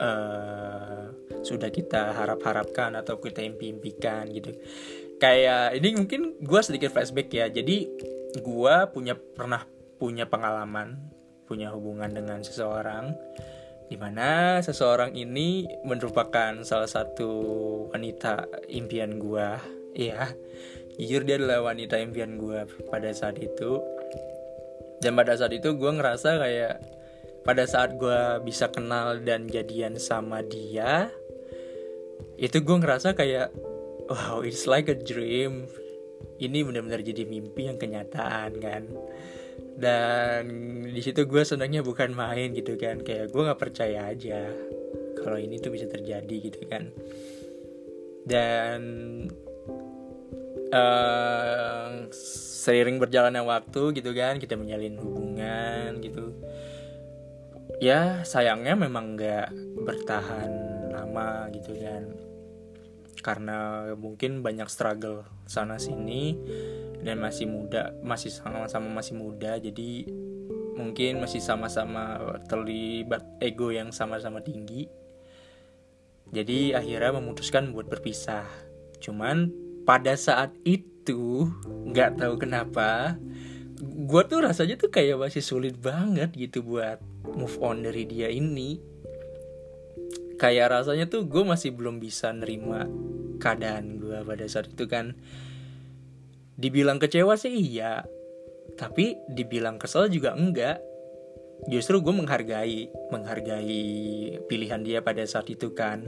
uh, 0.00 1.04
sudah 1.40 1.70
kita 1.70 2.12
harap-harapkan 2.12 2.96
atau 2.98 3.20
kita 3.20 3.40
impi-impikan 3.42 4.28
gitu. 4.32 4.52
Kayak 5.16 5.80
ini 5.80 5.96
mungkin 5.96 6.36
gue 6.40 6.60
sedikit 6.60 6.92
flashback 6.92 7.32
ya. 7.32 7.46
Jadi 7.48 7.88
gue 8.36 8.74
punya 8.92 9.16
pernah 9.16 9.64
punya 9.96 10.28
pengalaman 10.28 11.16
punya 11.46 11.72
hubungan 11.72 12.10
dengan 12.12 12.42
seseorang 12.42 13.14
di 13.86 13.94
mana 13.94 14.58
seseorang 14.60 15.14
ini 15.14 15.64
merupakan 15.86 16.58
salah 16.66 16.90
satu 16.90 17.30
wanita 17.94 18.66
impian 18.66 19.16
gua. 19.22 19.62
Iya 19.96 20.34
jujur 20.96 21.22
dia 21.24 21.36
adalah 21.38 21.72
wanita 21.72 21.96
impian 22.02 22.36
gua 22.36 22.66
pada 22.90 23.12
saat 23.14 23.38
itu 23.38 23.80
dan 25.00 25.12
pada 25.16 25.36
saat 25.36 25.52
itu 25.52 25.76
gue 25.76 25.92
ngerasa 25.92 26.40
kayak 26.40 26.74
pada 27.46 27.64
saat 27.68 27.94
gue 27.94 28.42
bisa 28.42 28.72
kenal 28.74 29.22
dan 29.22 29.46
jadian 29.46 30.00
sama 30.00 30.42
dia 30.42 31.12
itu 32.36 32.60
gue 32.60 32.76
ngerasa 32.76 33.16
kayak 33.16 33.52
wow 34.08 34.44
it's 34.44 34.68
like 34.68 34.88
a 34.92 34.96
dream. 34.96 35.68
Ini 36.36 36.68
benar-benar 36.68 37.00
jadi 37.00 37.24
mimpi 37.24 37.68
yang 37.68 37.80
kenyataan 37.80 38.60
kan? 38.60 38.84
Dan 39.76 40.44
di 40.88 41.00
situ 41.00 41.24
gue 41.24 41.42
senangnya 41.44 41.80
bukan 41.80 42.12
main 42.12 42.52
gitu 42.52 42.76
kan 42.76 43.00
kayak 43.00 43.32
gue 43.32 43.40
nggak 43.40 43.60
percaya 43.60 44.12
aja 44.12 44.52
kalau 45.16 45.40
ini 45.40 45.56
tuh 45.60 45.72
bisa 45.72 45.88
terjadi 45.88 46.36
gitu 46.52 46.60
kan. 46.68 46.92
Dan 48.26 48.80
uh, 50.76 52.06
seiring 52.66 53.00
berjalannya 53.00 53.40
waktu 53.46 53.96
gitu 53.96 54.10
kan 54.12 54.36
kita 54.36 54.58
menjalin 54.58 55.00
hubungan 55.00 56.02
gitu. 56.02 56.34
Ya 57.80 58.24
sayangnya 58.26 58.76
memang 58.76 59.16
nggak 59.16 59.48
bertahan 59.86 60.50
lama 60.92 61.48
gitu 61.54 61.72
kan. 61.80 62.04
Karena 63.24 63.90
mungkin 63.98 64.44
banyak 64.44 64.70
struggle 64.70 65.26
sana 65.48 65.80
sini 65.80 66.36
dan 67.02 67.18
masih 67.18 67.46
muda 67.46 67.94
masih 68.04 68.34
sama-sama 68.34 68.90
masih 68.90 69.14
muda. 69.14 69.58
Jadi 69.62 70.06
mungkin 70.76 71.24
masih 71.24 71.40
sama-sama 71.40 72.36
terlibat 72.46 73.24
ego 73.40 73.72
yang 73.72 73.90
sama-sama 73.94 74.44
tinggi. 74.44 74.86
Jadi 76.34 76.74
akhirnya 76.74 77.22
memutuskan 77.22 77.70
buat 77.70 77.86
berpisah. 77.86 78.46
Cuman 78.98 79.65
pada 79.86 80.18
saat 80.18 80.50
itu 80.66 81.46
nggak 81.86 82.18
tahu 82.18 82.34
kenapa 82.42 83.14
gue 83.80 84.22
tuh 84.26 84.42
rasanya 84.42 84.74
tuh 84.74 84.90
kayak 84.90 85.16
masih 85.16 85.40
sulit 85.40 85.78
banget 85.78 86.34
gitu 86.34 86.66
buat 86.66 86.98
move 87.30 87.56
on 87.62 87.86
dari 87.86 88.04
dia 88.08 88.28
ini. 88.28 88.80
Kayak 90.36 90.80
rasanya 90.80 91.08
tuh 91.08 91.24
gue 91.24 91.42
masih 91.44 91.72
belum 91.72 91.96
bisa 91.96 92.28
nerima 92.32 92.84
keadaan 93.40 94.00
gue 94.00 94.20
pada 94.24 94.44
saat 94.48 94.72
itu 94.72 94.84
kan. 94.88 95.16
Dibilang 96.56 96.96
kecewa 97.00 97.36
sih 97.36 97.52
iya 97.52 98.04
tapi 98.76 99.16
dibilang 99.30 99.80
kesel 99.80 100.08
juga 100.08 100.36
enggak. 100.36 100.80
Justru 101.72 102.04
gue 102.04 102.12
menghargai 102.12 102.92
menghargai 103.12 103.84
pilihan 104.44 104.80
dia 104.84 105.00
pada 105.00 105.24
saat 105.24 105.48
itu 105.48 105.72
kan 105.72 106.04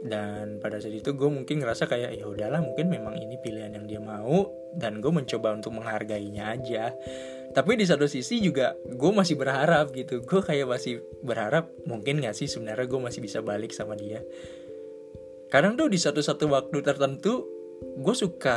dan 0.00 0.56
pada 0.64 0.80
saat 0.80 0.96
itu 0.96 1.12
gue 1.12 1.28
mungkin 1.28 1.60
ngerasa 1.60 1.84
kayak 1.84 2.16
ya 2.16 2.24
udahlah 2.24 2.64
mungkin 2.64 2.88
memang 2.88 3.20
ini 3.20 3.36
pilihan 3.36 3.76
yang 3.76 3.84
dia 3.84 4.00
mau 4.00 4.48
dan 4.72 5.04
gue 5.04 5.12
mencoba 5.12 5.52
untuk 5.52 5.76
menghargainya 5.76 6.56
aja. 6.56 6.96
Tapi 7.50 7.76
di 7.76 7.84
satu 7.84 8.08
sisi 8.08 8.40
juga 8.40 8.72
gue 8.88 9.10
masih 9.12 9.36
berharap 9.36 9.92
gitu. 9.92 10.24
Gue 10.24 10.40
kayak 10.40 10.70
masih 10.70 11.04
berharap 11.20 11.68
mungkin 11.84 12.24
gak 12.24 12.32
sih 12.32 12.48
sebenarnya 12.48 12.86
gue 12.88 13.00
masih 13.02 13.20
bisa 13.20 13.44
balik 13.44 13.76
sama 13.76 13.92
dia? 13.98 14.24
Kadang 15.52 15.76
tuh 15.76 15.90
di 15.90 15.98
satu-satu 15.98 16.48
waktu 16.48 16.78
tertentu 16.80 17.44
gue 17.80 18.14
suka 18.16 18.56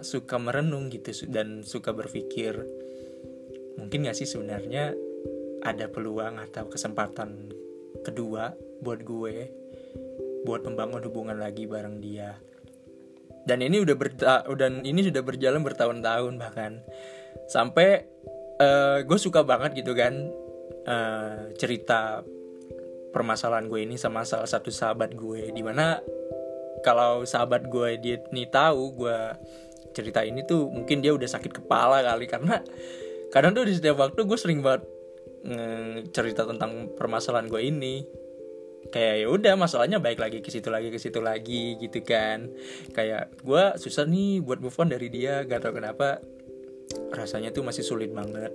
suka 0.00 0.36
merenung 0.40 0.88
gitu 0.88 1.12
dan 1.28 1.64
suka 1.64 1.92
berpikir 1.92 2.56
mungkin 3.80 4.04
gak 4.08 4.16
sih 4.16 4.28
sebenarnya 4.28 4.92
ada 5.64 5.88
peluang 5.88 6.36
atau 6.40 6.68
kesempatan 6.68 7.52
kedua 8.04 8.52
buat 8.82 9.00
gue 9.02 9.36
buat 10.42 10.66
membangun 10.66 11.02
hubungan 11.06 11.38
lagi 11.38 11.66
bareng 11.66 12.02
dia. 12.02 12.38
Dan 13.42 13.58
ini 13.58 13.82
udah 13.82 13.96
berta 13.98 14.46
dan 14.54 14.86
ini 14.86 15.02
sudah 15.02 15.22
berjalan 15.22 15.66
bertahun-tahun 15.66 16.38
bahkan. 16.38 16.72
Sampai 17.50 18.06
uh, 18.62 19.02
gue 19.02 19.18
suka 19.18 19.42
banget 19.42 19.82
gitu 19.82 19.98
kan 19.98 20.30
uh, 20.86 21.50
cerita 21.58 22.22
permasalahan 23.10 23.66
gue 23.66 23.82
ini 23.82 23.98
sama 23.98 24.22
salah 24.22 24.46
satu 24.46 24.70
sahabat 24.70 25.18
gue. 25.18 25.50
Di 25.50 25.62
mana 25.62 25.98
kalau 26.86 27.26
sahabat 27.26 27.66
gue 27.66 27.98
dia 27.98 28.22
nih 28.30 28.46
tahu 28.46 28.94
gue 28.94 29.18
cerita 29.92 30.22
ini 30.22 30.46
tuh 30.46 30.70
mungkin 30.70 31.02
dia 31.02 31.10
udah 31.10 31.26
sakit 31.26 31.62
kepala 31.62 32.06
kali. 32.06 32.30
Karena 32.30 32.62
kadang 33.34 33.58
tuh 33.58 33.66
di 33.66 33.74
setiap 33.74 33.98
waktu 33.98 34.22
gue 34.22 34.38
sering 34.38 34.62
banget 34.62 34.86
cerita 36.14 36.46
tentang 36.46 36.94
permasalahan 36.94 37.50
gue 37.50 37.58
ini 37.66 38.06
kayak 38.90 39.14
ya 39.22 39.26
udah 39.30 39.54
masalahnya 39.54 40.02
baik 40.02 40.18
lagi 40.18 40.42
ke 40.42 40.50
situ 40.50 40.68
lagi 40.72 40.90
ke 40.90 40.98
situ 40.98 41.22
lagi 41.22 41.78
gitu 41.78 42.02
kan. 42.02 42.50
Kayak 42.90 43.30
gue 43.44 43.64
susah 43.78 44.08
nih 44.08 44.42
buat 44.42 44.58
move 44.58 44.74
on 44.80 44.90
dari 44.90 45.06
dia 45.12 45.46
gak 45.46 45.62
tau 45.62 45.76
kenapa. 45.76 46.18
Rasanya 47.14 47.54
tuh 47.54 47.62
masih 47.62 47.86
sulit 47.86 48.10
banget. 48.10 48.50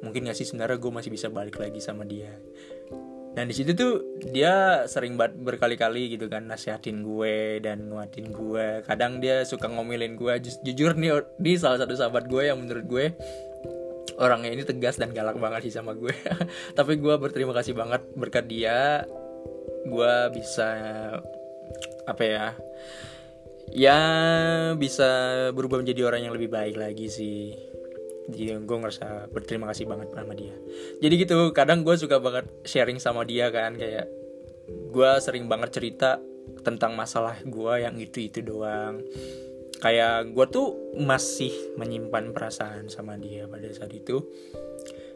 Mungkin 0.00 0.26
gak 0.26 0.36
sih 0.38 0.48
sebenarnya 0.48 0.80
gue 0.80 0.92
masih 0.92 1.10
bisa 1.12 1.28
balik 1.28 1.60
lagi 1.60 1.78
sama 1.78 2.08
dia. 2.08 2.32
Dan 3.34 3.50
di 3.50 3.54
situ 3.54 3.74
tuh 3.74 4.22
dia 4.30 4.86
sering 4.86 5.18
banget 5.18 5.42
berkali-kali 5.42 6.14
gitu 6.14 6.30
kan 6.30 6.46
nasihatin 6.46 7.02
gue 7.02 7.58
dan 7.58 7.90
nguatin 7.90 8.30
gue. 8.30 8.86
Kadang 8.86 9.18
dia 9.18 9.42
suka 9.42 9.66
ngomelin 9.66 10.14
gue. 10.14 10.38
Jujur 10.62 10.94
nih 10.94 11.18
di 11.42 11.58
salah 11.58 11.82
satu 11.82 11.98
sahabat 11.98 12.30
gue 12.30 12.46
yang 12.46 12.62
menurut 12.62 12.86
gue 12.86 13.06
orangnya 14.14 14.54
ini 14.54 14.62
tegas 14.62 15.02
dan 15.02 15.10
galak 15.10 15.34
banget 15.42 15.66
sih 15.66 15.74
sama 15.74 15.98
gue. 15.98 16.14
Tapi 16.78 16.94
gue 16.94 17.14
berterima 17.18 17.50
kasih 17.50 17.74
banget 17.74 18.06
berkat 18.14 18.46
dia 18.46 19.02
gue 19.84 20.14
bisa 20.32 20.68
apa 22.04 22.22
ya 22.24 22.46
ya 23.72 23.98
bisa 24.76 25.08
berubah 25.56 25.80
menjadi 25.80 26.06
orang 26.06 26.28
yang 26.28 26.34
lebih 26.36 26.52
baik 26.52 26.76
lagi 26.76 27.08
sih. 27.08 27.54
Jadi 28.24 28.56
gue 28.56 28.76
ngerasa 28.80 29.28
berterima 29.28 29.68
kasih 29.68 29.84
banget 29.84 30.08
sama 30.16 30.32
dia. 30.32 30.56
Jadi 31.00 31.14
gitu 31.20 31.52
kadang 31.52 31.84
gue 31.84 31.92
suka 31.96 32.16
banget 32.20 32.48
sharing 32.64 32.96
sama 32.96 33.26
dia 33.28 33.52
kan 33.52 33.76
kayak 33.76 34.08
gue 34.68 35.10
sering 35.20 35.44
banget 35.44 35.76
cerita 35.76 36.16
tentang 36.64 36.96
masalah 36.96 37.36
gue 37.44 37.74
yang 37.84 37.96
itu 38.00 38.24
itu 38.24 38.40
doang. 38.40 39.04
Kayak 39.82 40.32
gue 40.32 40.46
tuh 40.48 40.96
masih 40.96 41.52
menyimpan 41.76 42.32
perasaan 42.32 42.88
sama 42.88 43.20
dia 43.20 43.44
pada 43.44 43.68
saat 43.68 43.92
itu 43.92 44.24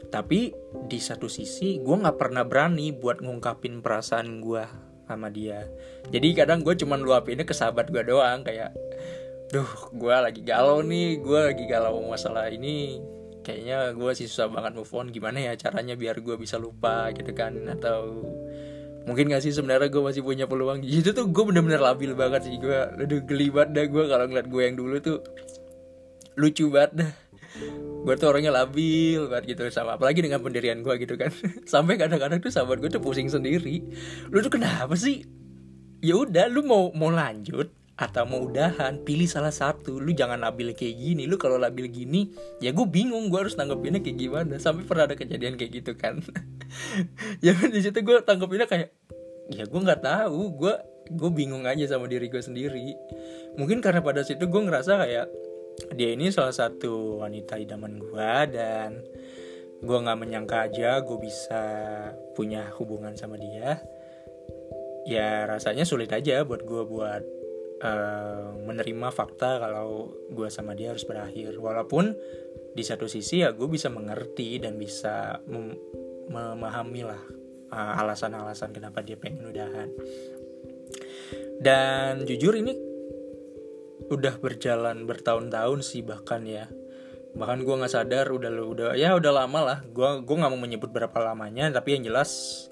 tapi 0.08 0.56
di 0.88 0.98
satu 1.00 1.28
sisi 1.28 1.80
gue 1.84 1.96
nggak 1.96 2.16
pernah 2.16 2.44
berani 2.48 2.96
buat 2.96 3.20
ngungkapin 3.20 3.84
perasaan 3.84 4.40
gue 4.40 4.64
sama 5.04 5.28
dia. 5.32 5.68
Jadi 6.08 6.36
kadang 6.36 6.64
gue 6.64 6.76
cuman 6.76 7.00
luapinnya 7.00 7.44
ke 7.44 7.56
sahabat 7.56 7.88
gue 7.92 8.04
doang 8.04 8.44
kayak 8.44 8.72
duh 9.48 9.68
gue 9.96 10.12
lagi 10.12 10.44
galau 10.44 10.84
nih 10.84 11.20
gue 11.20 11.40
lagi 11.52 11.64
galau 11.68 12.00
masalah 12.08 12.48
ini. 12.48 13.00
Kayaknya 13.44 13.96
gue 13.96 14.10
sih 14.12 14.28
susah 14.28 14.52
banget 14.52 14.76
move 14.76 14.92
on. 14.92 15.08
Gimana 15.08 15.40
ya 15.40 15.52
caranya 15.56 15.96
biar 15.96 16.20
gue 16.20 16.36
bisa 16.36 16.60
lupa 16.60 17.08
gitu 17.16 17.32
kan. 17.32 17.56
Atau 17.68 18.28
mungkin 19.08 19.32
gak 19.32 19.40
sih 19.40 19.56
sebenarnya 19.56 19.88
gue 19.88 20.02
masih 20.04 20.20
punya 20.20 20.44
peluang? 20.44 20.84
Itu 20.84 21.16
tuh 21.16 21.32
gue 21.32 21.44
bener-bener 21.48 21.80
labil 21.80 22.12
banget 22.12 22.48
sih 22.48 22.60
gue 22.60 22.76
aduh 22.76 23.24
geli 23.24 23.48
banget 23.48 23.72
dah 23.72 23.86
gue 23.88 24.04
kalau 24.04 24.24
ngeliat 24.28 24.48
gue 24.48 24.62
yang 24.64 24.76
dulu 24.76 24.96
tuh. 25.00 25.20
Lucu 26.36 26.68
banget 26.68 26.92
dah 27.04 27.12
gue 28.08 28.16
tuh 28.16 28.32
orangnya 28.32 28.48
labil 28.48 29.28
banget 29.28 29.52
gitu 29.52 29.68
sama 29.68 30.00
apalagi 30.00 30.24
dengan 30.24 30.40
pendirian 30.40 30.80
gue 30.80 30.94
gitu 30.96 31.20
kan. 31.20 31.28
Sampai 31.72 32.00
kadang-kadang 32.00 32.40
tuh 32.40 32.48
sahabat 32.48 32.80
gue 32.80 32.88
tuh 32.88 33.04
pusing 33.04 33.28
sendiri. 33.28 33.84
Lu 34.32 34.40
tuh 34.40 34.48
kenapa 34.48 34.96
sih? 34.96 35.28
Ya 36.00 36.16
udah 36.16 36.48
lu 36.48 36.64
mau 36.64 36.88
mau 36.96 37.12
lanjut 37.12 37.68
atau 37.98 38.24
mau 38.24 38.48
udahan 38.48 39.04
pilih 39.04 39.28
salah 39.28 39.52
satu. 39.52 40.00
Lu 40.00 40.16
jangan 40.16 40.40
labil 40.40 40.72
kayak 40.72 40.96
gini. 40.96 41.28
Lu 41.28 41.36
kalau 41.36 41.60
labil 41.60 41.92
gini 41.92 42.32
ya 42.64 42.72
gue 42.72 42.86
bingung 42.88 43.28
gue 43.28 43.44
harus 43.44 43.52
tanggepinnya 43.52 44.00
kayak 44.00 44.16
gimana. 44.16 44.56
Sampai 44.56 44.88
pernah 44.88 45.04
ada 45.04 45.12
kejadian 45.12 45.60
kayak 45.60 45.84
gitu 45.84 45.92
kan. 45.92 46.24
Ya 47.44 47.56
di 47.56 47.80
situ 47.80 48.04
gue 48.04 48.20
tanggepinnya 48.24 48.68
kayak 48.68 48.88
ya 49.52 49.68
gue 49.68 49.80
nggak 49.84 50.00
tahu. 50.00 50.56
Gue 50.56 50.74
gue 51.12 51.30
bingung 51.32 51.68
aja 51.68 51.84
sama 51.84 52.08
diri 52.08 52.32
gue 52.32 52.40
sendiri. 52.40 52.96
Mungkin 53.60 53.84
karena 53.84 54.00
pada 54.00 54.24
situ 54.24 54.48
gue 54.48 54.62
ngerasa 54.64 54.96
kayak 54.96 55.26
dia 55.94 56.14
ini 56.14 56.30
salah 56.30 56.54
satu 56.54 57.22
wanita 57.22 57.58
idaman 57.58 57.98
gue 57.98 58.32
dan 58.54 59.02
gue 59.78 59.98
nggak 59.98 60.18
menyangka 60.18 60.66
aja 60.66 60.98
gue 61.02 61.18
bisa 61.22 61.62
punya 62.34 62.70
hubungan 62.78 63.14
sama 63.14 63.38
dia. 63.38 63.78
Ya 65.08 65.48
rasanya 65.48 65.88
sulit 65.88 66.12
aja 66.12 66.44
buat 66.44 66.66
gue 66.66 66.82
buat 66.84 67.22
uh, 67.80 68.58
menerima 68.66 69.08
fakta 69.14 69.62
kalau 69.62 70.12
gue 70.28 70.48
sama 70.50 70.74
dia 70.74 70.92
harus 70.92 71.06
berakhir. 71.06 71.56
Walaupun 71.56 72.12
di 72.74 72.82
satu 72.84 73.06
sisi 73.06 73.42
ya 73.42 73.54
gue 73.54 73.66
bisa 73.70 73.88
mengerti 73.88 74.58
dan 74.60 74.76
bisa 74.76 75.40
mem 75.46 75.74
memahami 76.28 77.08
lah 77.08 77.22
uh, 77.72 78.00
alasan-alasan 78.04 78.74
kenapa 78.74 79.00
dia 79.00 79.16
pengen 79.16 79.48
udahan. 79.48 79.88
Dan 81.58 82.22
jujur 82.28 82.54
ini 82.54 82.87
udah 84.08 84.34
berjalan 84.40 85.04
bertahun-tahun 85.04 85.80
sih 85.84 86.00
bahkan 86.04 86.44
ya. 86.48 86.68
Bahkan 87.36 87.62
gue 87.62 87.74
nggak 87.78 87.92
sadar 87.92 88.26
udah 88.32 88.50
udah 88.50 88.88
ya 88.96 89.14
udah 89.14 89.32
lama 89.44 89.60
lah. 89.62 89.78
Gue 89.92 90.24
gue 90.24 90.36
nggak 90.36 90.52
mau 90.52 90.60
menyebut 90.60 90.90
berapa 90.90 91.14
lamanya 91.20 91.68
tapi 91.70 91.96
yang 91.96 92.08
jelas 92.08 92.64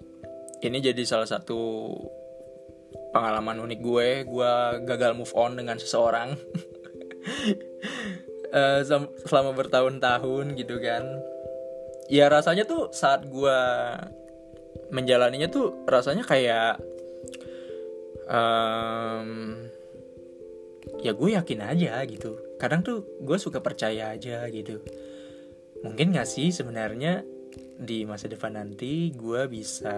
ini 0.64 0.80
jadi 0.80 1.02
salah 1.04 1.28
satu 1.28 1.92
pengalaman 3.12 3.60
unik 3.62 3.80
gue. 3.80 4.08
Gue 4.24 4.52
gagal 4.88 5.12
move 5.12 5.32
on 5.36 5.56
dengan 5.56 5.76
seseorang. 5.76 6.34
Uh, 8.46 8.78
selama 9.26 9.52
bertahun-tahun 9.58 10.54
gitu 10.54 10.78
kan. 10.78 11.02
Ya 12.06 12.30
rasanya 12.30 12.62
tuh 12.62 12.94
saat 12.94 13.26
gue 13.26 13.58
menjalaninya 14.94 15.50
tuh 15.50 15.82
rasanya 15.84 16.22
kayak 16.22 16.78
um, 18.30 19.65
ya 21.06 21.14
gue 21.14 21.38
yakin 21.38 21.62
aja 21.62 22.02
gitu. 22.02 22.58
Kadang 22.58 22.82
tuh 22.82 23.06
gue 23.22 23.38
suka 23.38 23.62
percaya 23.62 24.10
aja 24.10 24.42
gitu. 24.50 24.82
Mungkin 25.86 26.10
gak 26.10 26.26
sih 26.26 26.50
sebenarnya 26.50 27.22
di 27.78 28.02
masa 28.02 28.26
depan 28.26 28.58
nanti 28.58 29.14
gue 29.14 29.46
bisa 29.46 29.94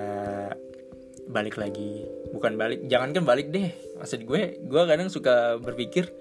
balik 1.32 1.56
lagi? 1.56 2.04
Bukan 2.36 2.60
balik 2.60 2.84
jangan 2.92 3.16
kan 3.16 3.24
balik 3.24 3.48
deh. 3.48 3.72
Maksud 3.96 4.28
gue 4.28 4.60
gue 4.60 4.82
kadang 4.84 5.08
suka 5.08 5.56
berpikir 5.56 6.12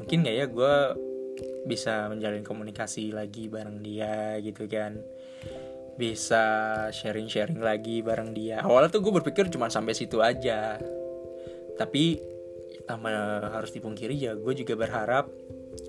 mungkin 0.00 0.24
gak 0.24 0.36
ya 0.40 0.46
gue 0.48 0.74
bisa 1.68 2.08
menjalin 2.08 2.40
komunikasi 2.40 3.12
lagi 3.12 3.52
bareng 3.52 3.84
dia 3.84 4.40
gitu 4.40 4.64
kan? 4.64 4.96
Bisa 6.00 6.44
sharing-sharing 6.88 7.60
lagi 7.60 8.00
bareng 8.00 8.32
dia. 8.32 8.64
Awalnya 8.64 8.92
tuh 8.96 9.04
gue 9.04 9.12
berpikir 9.20 9.52
cuma 9.52 9.68
sampai 9.68 9.92
situ 9.92 10.24
aja. 10.24 10.80
Tapi 11.76 12.35
sama 12.86 13.42
harus 13.50 13.74
dipungkiri 13.74 14.14
ya 14.14 14.32
gue 14.38 14.54
juga 14.54 14.78
berharap 14.78 15.26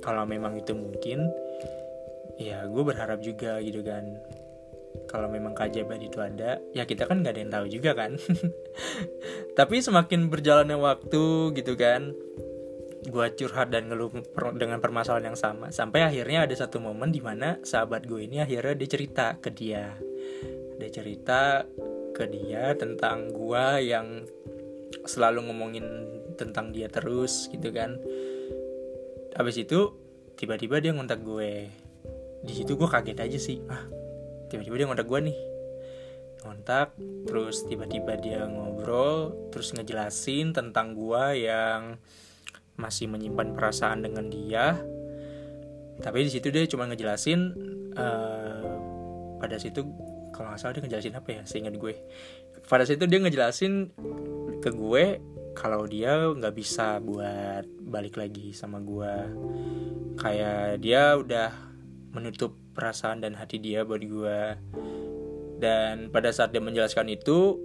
kalau 0.02 0.26
memang 0.26 0.58
itu 0.58 0.74
mungkin 0.74 1.30
ya 2.38 2.66
gue 2.70 2.84
berharap 2.86 3.20
juga 3.22 3.62
gitu 3.62 3.82
kan. 3.82 4.06
Kalau 5.08 5.30
memang 5.30 5.54
keajaiban 5.54 6.02
itu 6.02 6.18
ada 6.20 6.58
ya 6.74 6.84
kita 6.84 7.06
kan 7.06 7.22
nggak 7.22 7.34
ada 7.38 7.42
yang 7.42 7.54
tahu 7.54 7.66
juga 7.70 7.92
kan. 7.94 8.18
Tapi 9.58 9.76
semakin 9.82 10.30
berjalannya 10.30 10.78
waktu 10.78 11.54
gitu 11.54 11.74
kan 11.78 12.14
gue 13.08 13.28
curhat 13.40 13.72
dan 13.72 13.88
ngeluh 13.88 14.12
dengan 14.60 14.84
permasalahan 14.84 15.32
yang 15.32 15.40
sama 15.40 15.72
sampai 15.72 16.04
akhirnya 16.04 16.44
ada 16.44 16.56
satu 16.60 16.84
momen 16.84 17.16
di 17.16 17.24
mana 17.24 17.56
sahabat 17.64 18.04
gue 18.04 18.28
ini 18.28 18.44
akhirnya 18.44 18.76
dia 18.76 18.90
cerita 18.90 19.26
ke 19.40 19.50
dia. 19.54 19.96
Dia 20.78 20.90
cerita 20.92 21.64
ke 22.12 22.26
dia 22.28 22.76
tentang 22.76 23.32
gue 23.32 23.66
yang 23.86 24.28
selalu 25.08 25.48
ngomongin 25.48 25.86
tentang 26.38 26.72
dia 26.72 26.88
terus 26.88 27.50
gitu 27.50 27.74
kan. 27.74 27.98
Habis 29.34 29.66
itu 29.66 29.98
tiba-tiba 30.38 30.78
dia 30.80 30.94
ngontak 30.94 31.26
gue. 31.26 31.68
Di 32.46 32.54
situ 32.54 32.78
gue 32.78 32.88
kaget 32.88 33.18
aja 33.18 33.40
sih. 33.42 33.60
Ah 33.68 33.98
tiba-tiba 34.48 34.76
dia 34.80 34.86
ngontak 34.88 35.08
gue 35.08 35.20
nih. 35.32 35.38
Ngontak 36.48 36.96
terus 37.28 37.68
tiba-tiba 37.68 38.16
dia 38.20 38.48
ngobrol 38.48 39.36
terus 39.52 39.76
ngejelasin 39.76 40.56
tentang 40.56 40.96
gue 40.96 41.24
yang 41.44 42.00
masih 42.80 43.12
menyimpan 43.12 43.52
perasaan 43.54 44.06
dengan 44.06 44.32
dia. 44.32 44.80
Tapi 45.98 46.30
di 46.30 46.32
situ 46.32 46.54
dia 46.54 46.64
cuma 46.70 46.88
ngejelasin 46.88 47.40
uh, 47.98 48.70
pada 49.42 49.58
situ 49.58 49.84
kalau 50.32 50.54
nggak 50.54 50.62
salah 50.62 50.74
dia 50.78 50.84
ngejelasin 50.86 51.16
apa 51.18 51.30
ya 51.34 51.42
seingat 51.44 51.76
gue. 51.76 51.94
Pada 52.68 52.86
situ 52.86 53.04
dia 53.10 53.20
ngejelasin 53.20 53.92
ke 54.62 54.70
gue 54.72 55.06
kalau 55.58 55.90
dia 55.90 56.30
nggak 56.30 56.54
bisa 56.54 57.02
buat 57.02 57.66
balik 57.82 58.22
lagi 58.22 58.54
sama 58.54 58.78
gue 58.78 59.16
kayak 60.22 60.78
dia 60.86 61.18
udah 61.18 61.50
menutup 62.14 62.54
perasaan 62.78 63.26
dan 63.26 63.34
hati 63.34 63.58
dia 63.58 63.82
buat 63.82 64.06
gue 64.06 64.42
dan 65.58 66.14
pada 66.14 66.30
saat 66.30 66.54
dia 66.54 66.62
menjelaskan 66.62 67.10
itu 67.10 67.58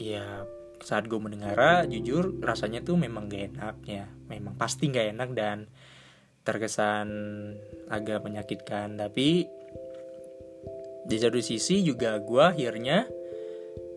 ya 0.00 0.48
saat 0.80 1.04
gue 1.06 1.20
mendengar 1.20 1.84
jujur 1.84 2.40
rasanya 2.40 2.80
tuh 2.80 2.96
memang 2.96 3.28
gak 3.28 3.54
enak 3.54 3.76
ya 3.84 4.08
memang 4.26 4.56
pasti 4.56 4.88
gak 4.88 5.12
enak 5.12 5.30
dan 5.36 5.68
terkesan 6.42 7.08
agak 7.88 8.22
menyakitkan. 8.22 8.98
Tapi 8.98 9.46
di 11.02 11.16
satu 11.18 11.38
sisi 11.42 11.82
juga 11.82 12.18
gue 12.18 12.42
akhirnya 12.42 13.06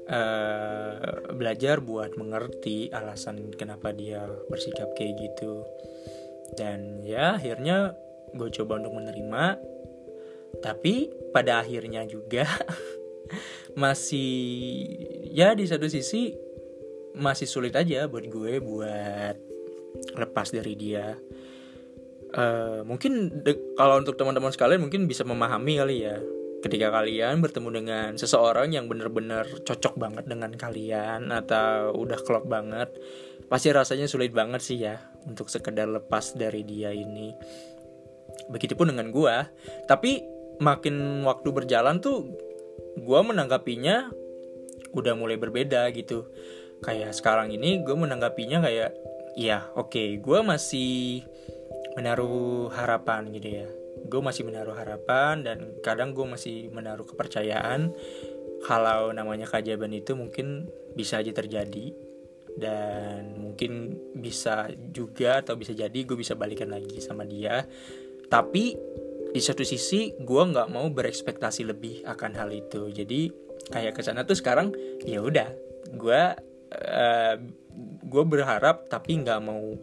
uh, 0.09 1.33
belajar 1.33 1.81
buat 1.81 2.13
mengerti 2.17 2.89
alasan 2.93 3.53
kenapa 3.53 3.91
dia 3.91 4.25
bersikap 4.49 4.93
kayak 4.93 5.17
gitu. 5.19 5.65
Dan 6.55 7.01
ya 7.03 7.37
akhirnya 7.37 7.93
gue 8.33 8.49
coba 8.61 8.81
untuk 8.81 8.93
menerima. 8.97 9.59
Tapi 10.61 11.11
pada 11.35 11.59
akhirnya 11.59 12.07
juga 12.07 12.47
masih 13.81 14.31
ya 15.35 15.51
di 15.51 15.67
satu 15.67 15.89
sisi 15.91 16.31
masih 17.15 17.47
sulit 17.47 17.75
aja 17.75 18.07
buat 18.07 18.27
gue 18.27 18.59
buat 18.63 19.35
lepas 20.15 20.47
dari 20.51 20.73
dia. 20.75 21.17
Uh, 22.35 22.83
mungkin 22.83 23.31
kalau 23.79 24.03
untuk 24.03 24.19
teman-teman 24.19 24.51
sekalian 24.51 24.83
mungkin 24.83 25.07
bisa 25.07 25.23
memahami 25.23 25.79
kali 25.79 26.03
ya 26.03 26.19
ketika 26.65 26.89
kalian 26.89 27.45
bertemu 27.45 27.69
dengan 27.69 28.09
seseorang 28.17 28.73
yang 28.73 28.89
benar-benar 28.89 29.45
cocok 29.61 30.01
banget 30.01 30.25
dengan 30.25 30.49
kalian 30.57 31.29
atau 31.29 31.93
udah 31.93 32.17
klop 32.25 32.49
banget 32.49 32.89
pasti 33.45 33.69
rasanya 33.69 34.09
sulit 34.09 34.33
banget 34.33 34.65
sih 34.65 34.81
ya 34.81 34.97
untuk 35.29 35.45
sekedar 35.45 35.85
lepas 35.85 36.33
dari 36.33 36.65
dia 36.65 36.89
ini. 36.89 37.37
Begitupun 38.49 38.89
dengan 38.89 39.13
gue 39.13 39.35
tapi 39.85 40.25
makin 40.57 41.21
waktu 41.21 41.53
berjalan 41.53 42.01
tuh 42.01 42.33
gue 42.97 43.19
menanggapinya 43.21 44.09
udah 44.97 45.13
mulai 45.13 45.37
berbeda 45.37 45.85
gitu. 45.93 46.25
Kayak 46.81 47.13
sekarang 47.13 47.53
ini 47.53 47.85
gue 47.85 47.93
menanggapinya 47.93 48.65
kayak 48.65 48.97
ya 49.37 49.69
oke 49.77 49.93
okay, 49.93 50.17
gue 50.17 50.39
masih 50.41 51.21
menaruh 51.93 52.73
harapan 52.73 53.29
gitu 53.29 53.61
ya 53.61 53.84
gue 54.05 54.21
masih 54.21 54.45
menaruh 54.45 54.77
harapan 54.77 55.41
dan 55.41 55.77
kadang 55.81 56.13
gue 56.13 56.25
masih 56.25 56.69
menaruh 56.69 57.05
kepercayaan 57.05 57.93
kalau 58.65 59.13
namanya 59.13 59.45
keajaiban 59.45 59.93
itu 59.93 60.17
mungkin 60.17 60.69
bisa 60.97 61.21
aja 61.21 61.35
terjadi 61.35 61.93
dan 62.55 63.35
mungkin 63.35 63.99
bisa 64.15 64.71
juga 64.95 65.43
atau 65.43 65.59
bisa 65.59 65.75
jadi 65.75 65.93
gue 65.93 66.15
bisa 66.15 66.33
balikan 66.33 66.71
lagi 66.71 67.03
sama 67.03 67.27
dia. 67.27 67.67
Tapi 68.31 68.73
di 69.35 69.41
satu 69.43 69.67
sisi 69.67 70.15
gue 70.15 70.43
nggak 70.55 70.71
mau 70.71 70.87
berekspektasi 70.87 71.67
lebih 71.67 72.07
akan 72.07 72.31
hal 72.39 72.49
itu. 72.55 72.87
Jadi 72.89 73.27
kayak 73.69 73.99
ke 73.99 74.01
sana 74.01 74.23
tuh 74.23 74.39
sekarang 74.39 74.71
ya 75.03 75.19
udah 75.19 75.51
gue 75.93 76.21
uh, 76.73 77.35
gue 78.05 78.23
berharap 78.23 78.87
tapi 78.87 79.19
nggak 79.19 79.41
mau 79.43 79.75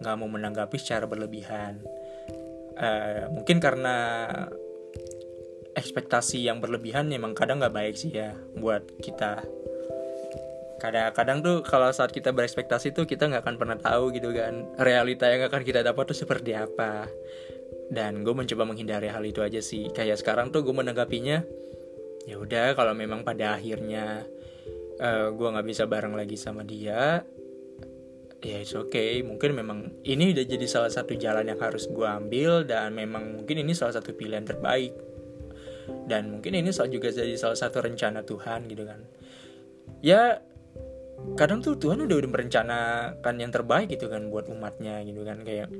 nggak 0.00 0.16
mau 0.20 0.28
menanggapi 0.28 0.76
secara 0.76 1.08
berlebihan 1.08 1.80
uh, 2.78 3.30
mungkin 3.30 3.58
karena 3.62 3.96
ekspektasi 5.74 6.46
yang 6.46 6.62
berlebihan 6.62 7.10
memang 7.10 7.34
kadang 7.34 7.58
nggak 7.58 7.74
baik 7.74 7.94
sih 7.98 8.14
ya 8.14 8.38
buat 8.54 8.86
kita. 9.02 9.42
Kadang-kadang 10.78 11.40
tuh 11.40 11.56
kalau 11.64 11.88
saat 11.90 12.12
kita 12.12 12.30
berekspektasi 12.30 12.92
tuh 12.92 13.08
kita 13.08 13.30
nggak 13.30 13.42
akan 13.42 13.56
pernah 13.56 13.78
tahu 13.78 14.12
gitu 14.14 14.30
kan 14.36 14.68
realita 14.76 15.26
yang 15.26 15.48
akan 15.48 15.62
kita 15.64 15.80
dapat 15.82 16.12
tuh 16.12 16.18
seperti 16.18 16.54
apa. 16.54 17.08
Dan 17.90 18.22
gue 18.24 18.32
mencoba 18.32 18.64
menghindari 18.64 19.10
hal 19.10 19.22
itu 19.24 19.40
aja 19.42 19.58
sih. 19.58 19.90
Kayak 19.90 20.22
sekarang 20.22 20.54
tuh 20.54 20.62
gue 20.62 20.74
menanggapinya 20.74 21.42
ya 22.24 22.40
udah 22.40 22.72
kalau 22.72 22.96
memang 22.96 23.20
pada 23.20 23.56
akhirnya 23.56 24.24
uh, 25.00 25.28
gue 25.32 25.48
nggak 25.48 25.66
bisa 25.68 25.84
bareng 25.84 26.16
lagi 26.16 26.40
sama 26.40 26.64
dia 26.64 27.20
ya 28.44 28.60
it's 28.60 28.76
okay. 28.76 29.24
Mungkin 29.24 29.56
memang 29.56 29.78
ini 30.04 30.36
udah 30.36 30.44
jadi 30.44 30.66
salah 30.68 30.92
satu 30.92 31.16
jalan 31.16 31.48
yang 31.48 31.58
harus 31.58 31.88
gue 31.88 32.04
ambil 32.04 32.68
dan 32.68 32.92
memang 32.92 33.40
mungkin 33.40 33.64
ini 33.64 33.72
salah 33.72 33.96
satu 33.96 34.12
pilihan 34.12 34.44
terbaik. 34.44 34.92
Dan 36.04 36.38
mungkin 36.38 36.52
ini 36.56 36.70
juga 36.72 37.08
jadi 37.12 37.34
salah 37.36 37.56
satu 37.56 37.80
rencana 37.80 38.24
Tuhan 38.24 38.68
gitu 38.68 38.84
kan. 38.84 39.00
Ya 40.04 40.44
kadang 41.40 41.64
tuh 41.64 41.80
Tuhan 41.80 42.04
udah 42.04 42.16
udah 42.20 42.30
merencanakan 42.30 43.34
yang 43.40 43.48
terbaik 43.48 43.88
gitu 43.88 44.12
kan 44.12 44.28
buat 44.28 44.52
umatnya 44.52 45.00
gitu 45.08 45.24
kan. 45.24 45.40
Kayak 45.40 45.72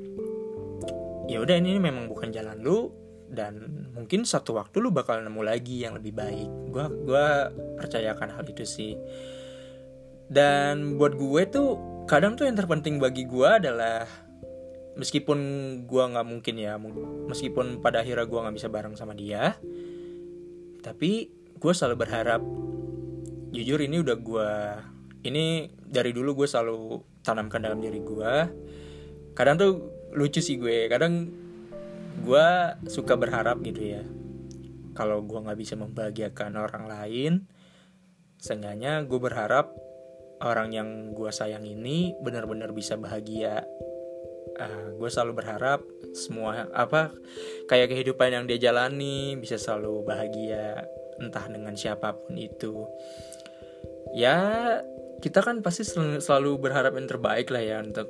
ya 1.29 1.41
udah 1.41 1.55
ini 1.57 1.77
memang 1.77 2.09
bukan 2.09 2.33
jalan 2.33 2.61
lu 2.61 2.89
dan 3.29 3.87
mungkin 3.97 4.21
satu 4.21 4.57
waktu 4.57 4.77
lu 4.81 4.93
bakal 4.93 5.17
nemu 5.21 5.41
lagi 5.41 5.81
yang 5.85 5.97
lebih 5.97 6.13
baik. 6.13 6.49
Gue 6.69 6.85
gua 7.05 7.49
percayakan 7.77 8.33
hal 8.37 8.45
itu 8.45 8.65
sih. 8.65 8.93
Dan 10.25 10.97
buat 10.97 11.13
gue 11.13 11.41
tuh 11.53 11.94
kadang 12.05 12.37
tuh 12.37 12.45
yang 12.45 12.53
terpenting 12.53 13.01
bagi 13.01 13.25
gue 13.25 13.49
adalah 13.49 14.05
meskipun 14.95 15.39
gue 15.83 16.03
nggak 16.05 16.27
mungkin 16.27 16.55
ya 16.55 16.77
meskipun 17.27 17.81
pada 17.81 18.05
akhirnya 18.05 18.29
gue 18.29 18.39
nggak 18.39 18.55
bisa 18.55 18.69
bareng 18.71 18.95
sama 18.95 19.17
dia 19.17 19.57
tapi 20.85 21.33
gue 21.57 21.73
selalu 21.73 21.95
berharap 21.97 22.41
jujur 23.51 23.81
ini 23.81 23.99
udah 24.05 24.17
gue 24.21 24.49
ini 25.25 25.73
dari 25.81 26.13
dulu 26.13 26.43
gue 26.43 26.47
selalu 26.47 27.01
tanamkan 27.25 27.65
dalam 27.65 27.81
diri 27.81 27.99
gue 27.99 28.33
kadang 29.33 29.55
tuh 29.57 29.71
lucu 30.13 30.39
sih 30.39 30.61
gue 30.61 30.87
kadang 30.87 31.27
gue 32.21 32.47
suka 32.87 33.19
berharap 33.19 33.59
gitu 33.65 33.81
ya 33.81 34.03
kalau 34.95 35.25
gue 35.25 35.41
nggak 35.41 35.59
bisa 35.59 35.75
membahagiakan 35.75 36.55
orang 36.55 36.85
lain 36.87 37.33
seenggaknya 38.39 39.03
gue 39.03 39.19
berharap 39.19 39.75
orang 40.43 40.73
yang 40.75 40.89
gue 41.15 41.31
sayang 41.31 41.63
ini 41.63 42.15
benar-benar 42.19 42.75
bisa 42.75 42.99
bahagia. 42.99 43.63
Uh, 44.55 44.63
ah, 44.63 44.87
gue 44.95 45.09
selalu 45.11 45.43
berharap 45.43 45.83
semua 46.15 46.71
apa 46.71 47.11
kayak 47.67 47.91
kehidupan 47.91 48.31
yang 48.31 48.43
dia 48.47 48.71
jalani 48.71 49.35
bisa 49.35 49.59
selalu 49.59 50.07
bahagia 50.07 50.87
entah 51.19 51.45
dengan 51.51 51.75
siapa 51.75 52.15
pun 52.15 52.35
itu. 52.39 52.87
Ya 54.15 54.79
kita 55.19 55.43
kan 55.43 55.59
pasti 55.59 55.83
selalu 56.19 56.59
berharap 56.59 56.95
yang 56.95 57.07
terbaik 57.07 57.51
lah 57.51 57.63
ya 57.63 57.77
untuk 57.83 58.07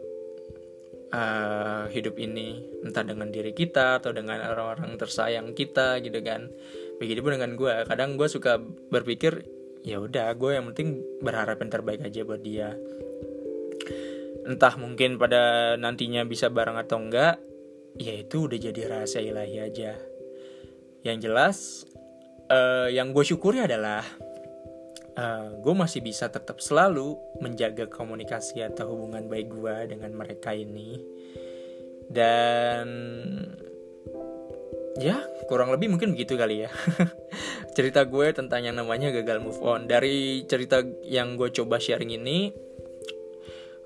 uh, 1.13 1.89
hidup 1.89 2.17
ini. 2.21 2.61
Entah 2.85 3.01
dengan 3.05 3.29
diri 3.33 3.53
kita 3.53 4.01
atau 4.01 4.13
dengan 4.13 4.41
orang-orang 4.45 4.97
tersayang 5.01 5.53
kita 5.57 6.01
gitu 6.01 6.21
kan. 6.21 6.49
Begitu 7.01 7.25
pun 7.25 7.38
dengan 7.38 7.57
gue 7.57 7.73
kadang 7.89 8.17
gue 8.17 8.29
suka 8.29 8.61
berpikir 8.93 9.45
ya 9.85 10.01
udah 10.01 10.33
gue 10.33 10.57
yang 10.57 10.65
penting 10.73 11.05
berharap 11.21 11.61
yang 11.61 11.69
terbaik 11.69 12.01
aja 12.01 12.25
buat 12.25 12.41
dia. 12.41 12.73
Entah 14.49 14.73
mungkin 14.81 15.21
pada 15.21 15.73
nantinya 15.77 16.25
bisa 16.25 16.49
bareng 16.49 16.81
atau 16.81 16.97
enggak 16.97 17.37
ya 18.01 18.13
itu 18.17 18.49
udah 18.49 18.57
jadi 18.57 18.81
rahasia 18.89 19.21
ilahi 19.21 19.57
aja. 19.61 19.93
Yang 21.05 21.17
jelas 21.21 21.57
uh, 22.49 22.89
yang 22.89 23.13
gue 23.13 23.21
syukuri 23.21 23.61
adalah 23.61 24.01
uh, 25.13 25.21
eh, 25.21 25.47
gue 25.61 25.73
masih 25.77 26.01
bisa 26.01 26.33
tetap 26.33 26.57
selalu 26.65 27.13
menjaga 27.45 27.85
komunikasi 27.85 28.65
atau 28.65 28.89
hubungan 28.89 29.29
baik 29.29 29.53
gue 29.53 29.75
dengan 29.93 30.11
mereka 30.17 30.49
ini. 30.57 30.97
Dan 32.05 32.85
ya 34.95 35.19
kurang 35.51 35.71
lebih 35.75 35.91
mungkin 35.91 36.15
begitu 36.15 36.39
kali 36.39 36.65
ya. 36.65 36.69
Cerita 37.75 38.08
gue 38.08 38.31
tentang 38.31 38.63
yang 38.63 38.79
namanya 38.79 39.12
gagal 39.12 39.43
move 39.43 39.60
on. 39.60 39.86
Dari 39.86 40.47
cerita 40.47 40.79
yang 41.03 41.36
gue 41.36 41.51
coba 41.51 41.75
sharing 41.75 42.15
ini 42.15 42.47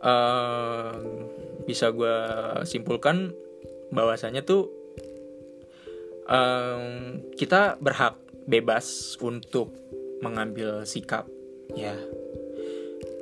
uh, 0.06 0.94
bisa 1.66 1.90
gue 1.90 2.16
simpulkan 2.70 3.34
bahwasanya 3.90 4.46
tuh 4.46 4.70
um, 6.30 7.18
kita 7.34 7.82
berhak 7.82 8.14
bebas 8.46 9.18
untuk 9.26 9.74
mengambil 10.22 10.86
sikap 10.86 11.26
ya. 11.74 11.98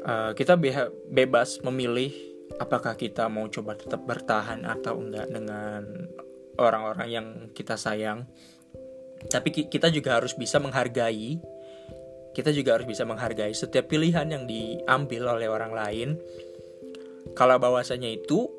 Uh, 0.07 0.31
kita 0.35 0.55
be 0.55 0.71
bebas 1.11 1.59
memilih 1.63 2.11
apakah 2.59 2.95
kita 2.95 3.27
mau 3.27 3.47
coba 3.51 3.75
tetap 3.75 4.07
bertahan 4.07 4.63
atau 4.63 4.99
enggak 4.99 5.27
dengan 5.27 5.83
orang-orang 6.57 7.09
yang 7.09 7.27
kita 7.53 7.77
sayang 7.79 8.25
tapi 9.33 9.49
kita 9.49 9.89
juga 9.89 10.21
harus 10.21 10.37
bisa 10.37 10.61
menghargai 10.61 11.41
kita 12.37 12.53
juga 12.53 12.77
harus 12.77 12.85
bisa 12.85 13.01
menghargai 13.01 13.53
setiap 13.53 13.89
pilihan 13.89 14.29
yang 14.29 14.45
diambil 14.45 15.37
oleh 15.37 15.49
orang 15.49 15.73
lain 15.73 16.09
kalau 17.33 17.57
bahwasanya 17.57 18.13
itu 18.13 18.49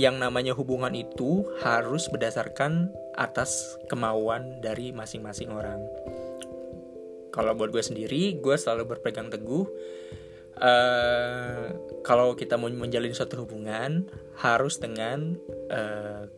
yang 0.00 0.16
namanya 0.16 0.56
hubungan 0.56 0.92
itu 0.96 1.44
harus 1.60 2.08
berdasarkan 2.08 2.88
atas 3.16 3.76
kemauan 3.92 4.64
dari 4.64 4.90
masing-masing 4.90 5.52
orang. 5.52 5.84
Kalau 7.32 7.56
buat 7.56 7.72
gue 7.72 7.84
sendiri, 7.84 8.40
gue 8.40 8.56
selalu 8.56 8.96
berpegang 8.96 9.32
teguh. 9.32 9.64
Uh, 10.52 11.72
kalau 12.04 12.36
kita 12.36 12.60
mau 12.60 12.68
menjalin 12.68 13.16
suatu 13.16 13.44
hubungan, 13.44 14.04
harus 14.36 14.76
dengan 14.76 15.36
uh, 15.72 16.28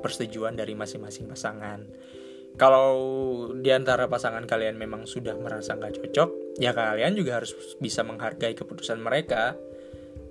persetujuan 0.00 0.56
dari 0.56 0.72
masing-masing 0.72 1.28
pasangan. 1.30 1.86
Kalau 2.56 2.96
di 3.52 3.68
antara 3.68 4.08
pasangan 4.08 4.48
kalian 4.48 4.80
memang 4.80 5.04
sudah 5.04 5.36
merasa 5.36 5.76
nggak 5.76 6.00
cocok, 6.00 6.30
ya 6.56 6.72
kalian 6.72 7.12
juga 7.12 7.42
harus 7.42 7.52
bisa 7.76 8.00
menghargai 8.00 8.56
keputusan 8.56 8.96
mereka 8.96 9.56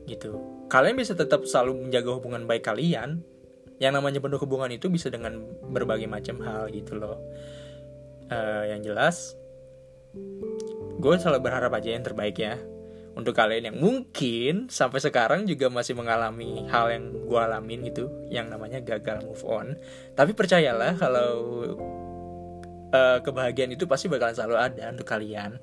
gitu. 0.10 0.41
Kalian 0.65 0.97
bisa 0.97 1.13
tetap 1.13 1.45
selalu 1.45 1.86
menjaga 1.86 2.17
hubungan 2.17 2.49
baik 2.49 2.65
kalian. 2.65 3.21
Yang 3.78 3.93
namanya 3.99 4.19
penuh 4.23 4.39
hubungan 4.39 4.71
itu 4.71 4.88
bisa 4.88 5.12
dengan 5.12 5.43
berbagai 5.69 6.08
macam 6.08 6.39
hal 6.41 6.71
gitu 6.73 6.97
loh. 6.97 7.19
Uh, 8.25 8.65
yang 8.65 8.82
jelas 8.82 9.38
gue 10.95 11.15
selalu 11.19 11.39
berharap 11.43 11.71
aja 11.75 11.89
yang 11.91 12.04
terbaik 12.06 12.39
ya 12.39 12.56
untuk 13.15 13.32
kalian 13.32 13.71
yang 13.71 13.78
mungkin 13.80 14.67
sampai 14.67 14.99
sekarang 14.99 15.47
juga 15.47 15.71
masih 15.71 15.95
mengalami 15.95 16.67
hal 16.67 16.91
yang 16.91 17.15
gue 17.15 17.39
alamin 17.39 17.88
gitu 17.88 18.12
yang 18.28 18.51
namanya 18.51 18.84
gagal 18.84 19.23
move 19.23 19.39
on. 19.47 19.80
Tapi 20.19 20.36
percayalah 20.36 20.99
kalau 20.99 21.32
uh, 22.91 23.19
kebahagiaan 23.23 23.71
itu 23.71 23.88
pasti 23.88 24.12
bakalan 24.12 24.36
selalu 24.36 24.56
ada 24.60 24.91
untuk 24.91 25.08
kalian. 25.08 25.56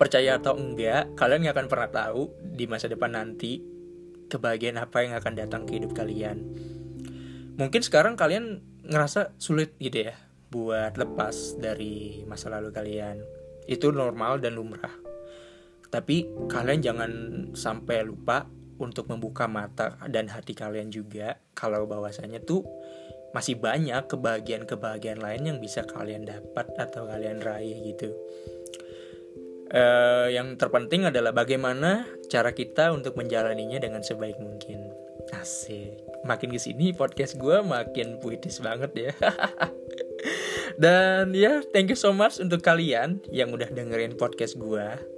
Percaya 0.00 0.40
atau 0.40 0.56
enggak 0.56 1.12
kalian 1.14 1.44
nggak 1.44 1.54
akan 1.60 1.68
pernah 1.68 1.90
tahu 1.92 2.32
di 2.40 2.64
masa 2.66 2.88
depan 2.88 3.14
nanti 3.14 3.60
kebahagiaan 4.32 4.80
apa 4.80 5.04
yang 5.04 5.14
akan 5.20 5.32
datang 5.36 5.62
ke 5.68 5.76
hidup 5.76 5.92
kalian. 5.92 6.40
Mungkin 7.60 7.84
sekarang 7.84 8.16
kalian 8.16 8.64
ngerasa 8.80 9.36
sulit 9.36 9.76
gitu 9.76 10.08
ya 10.08 10.16
buat 10.48 10.96
lepas 10.96 11.60
dari 11.60 12.24
masa 12.24 12.48
lalu 12.48 12.72
kalian. 12.72 13.20
Itu 13.68 13.92
normal 13.92 14.40
dan 14.40 14.56
lumrah 14.56 15.03
tapi 15.94 16.26
kalian 16.50 16.82
jangan 16.82 17.12
sampai 17.54 18.02
lupa 18.02 18.50
untuk 18.82 19.06
membuka 19.06 19.46
mata 19.46 19.94
dan 20.10 20.26
hati 20.26 20.58
kalian 20.58 20.90
juga 20.90 21.38
kalau 21.54 21.86
bahwasanya 21.86 22.42
tuh 22.42 22.66
masih 23.30 23.62
banyak 23.62 24.10
kebahagiaan-kebahagiaan 24.10 25.22
lain 25.22 25.42
yang 25.54 25.58
bisa 25.62 25.86
kalian 25.86 26.26
dapat 26.26 26.66
atau 26.74 27.06
kalian 27.06 27.38
raih 27.38 27.78
gitu 27.94 28.10
uh, 29.74 30.26
yang 30.30 30.54
terpenting 30.54 31.06
adalah 31.10 31.34
bagaimana 31.34 32.06
cara 32.30 32.54
kita 32.54 32.94
untuk 32.94 33.18
menjalaninya 33.18 33.82
dengan 33.82 34.00
sebaik 34.00 34.38
mungkin. 34.38 34.94
Asik. 35.34 35.98
Makin 36.24 36.54
ke 36.54 36.60
sini 36.60 36.94
podcast 36.94 37.36
gue 37.36 37.60
makin 37.60 38.22
puitis 38.22 38.62
banget 38.62 38.92
ya. 38.96 39.12
Dan 40.82 41.36
ya, 41.36 41.60
thank 41.70 41.92
you 41.92 41.98
so 41.98 42.10
much 42.10 42.40
untuk 42.40 42.64
kalian 42.64 43.20
yang 43.30 43.52
udah 43.52 43.68
dengerin 43.68 44.16
podcast 44.16 44.56
gue. 44.56 45.13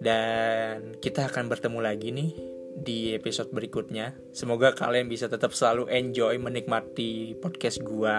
Dan 0.00 0.96
kita 0.96 1.28
akan 1.28 1.52
bertemu 1.52 1.78
lagi 1.84 2.08
nih 2.08 2.32
di 2.72 3.12
episode 3.12 3.52
berikutnya. 3.52 4.16
Semoga 4.32 4.72
kalian 4.72 5.12
bisa 5.12 5.28
tetap 5.28 5.52
selalu 5.52 5.92
enjoy 5.92 6.40
menikmati 6.40 7.36
podcast 7.36 7.84
gue 7.84 8.16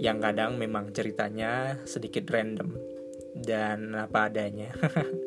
yang 0.00 0.20
kadang 0.20 0.56
memang 0.60 0.92
ceritanya 0.92 1.80
sedikit 1.84 2.24
random 2.32 2.72
dan 3.36 3.92
apa 3.92 4.32
adanya. 4.32 4.72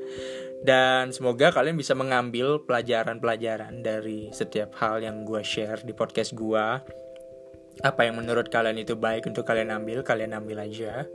dan 0.68 1.14
semoga 1.14 1.54
kalian 1.54 1.78
bisa 1.78 1.94
mengambil 1.94 2.66
pelajaran-pelajaran 2.66 3.86
dari 3.86 4.34
setiap 4.34 4.74
hal 4.82 5.06
yang 5.06 5.22
gue 5.22 5.46
share 5.46 5.86
di 5.86 5.94
podcast 5.94 6.34
gue. 6.34 6.66
Apa 7.80 8.02
yang 8.04 8.20
menurut 8.20 8.52
kalian 8.52 8.82
itu 8.82 8.98
baik 8.98 9.30
untuk 9.30 9.46
kalian 9.46 9.72
ambil, 9.72 10.02
kalian 10.02 10.36
ambil 10.36 10.66
aja. 10.66 11.08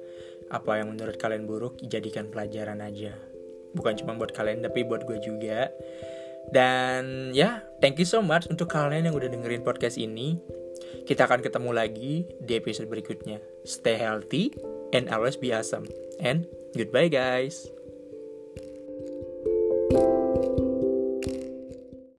Apa 0.49 0.81
yang 0.81 0.95
menurut 0.95 1.19
kalian 1.19 1.45
buruk, 1.45 1.77
jadikan 1.83 2.31
pelajaran 2.33 2.81
aja. 2.81 3.34
Bukan 3.75 3.99
cuma 4.01 4.15
buat 4.15 4.31
kalian, 4.33 4.63
tapi 4.63 4.87
buat 4.87 5.05
gue 5.05 5.19
juga. 5.21 5.69
Dan 6.51 7.35
ya, 7.37 7.63
thank 7.83 7.99
you 8.01 8.09
so 8.09 8.23
much 8.25 8.47
untuk 8.49 8.71
kalian 8.71 9.11
yang 9.11 9.17
udah 9.17 9.29
dengerin 9.29 9.67
podcast 9.67 9.99
ini. 10.01 10.39
Kita 11.05 11.29
akan 11.29 11.45
ketemu 11.45 11.71
lagi 11.75 12.25
di 12.41 12.53
episode 12.57 12.89
berikutnya. 12.89 13.43
Stay 13.67 13.99
healthy 13.99 14.53
and 14.93 15.11
always 15.11 15.35
be 15.35 15.51
awesome. 15.51 15.89
And 16.21 16.47
Goodbye, 16.75 17.09
guys. 17.09 17.71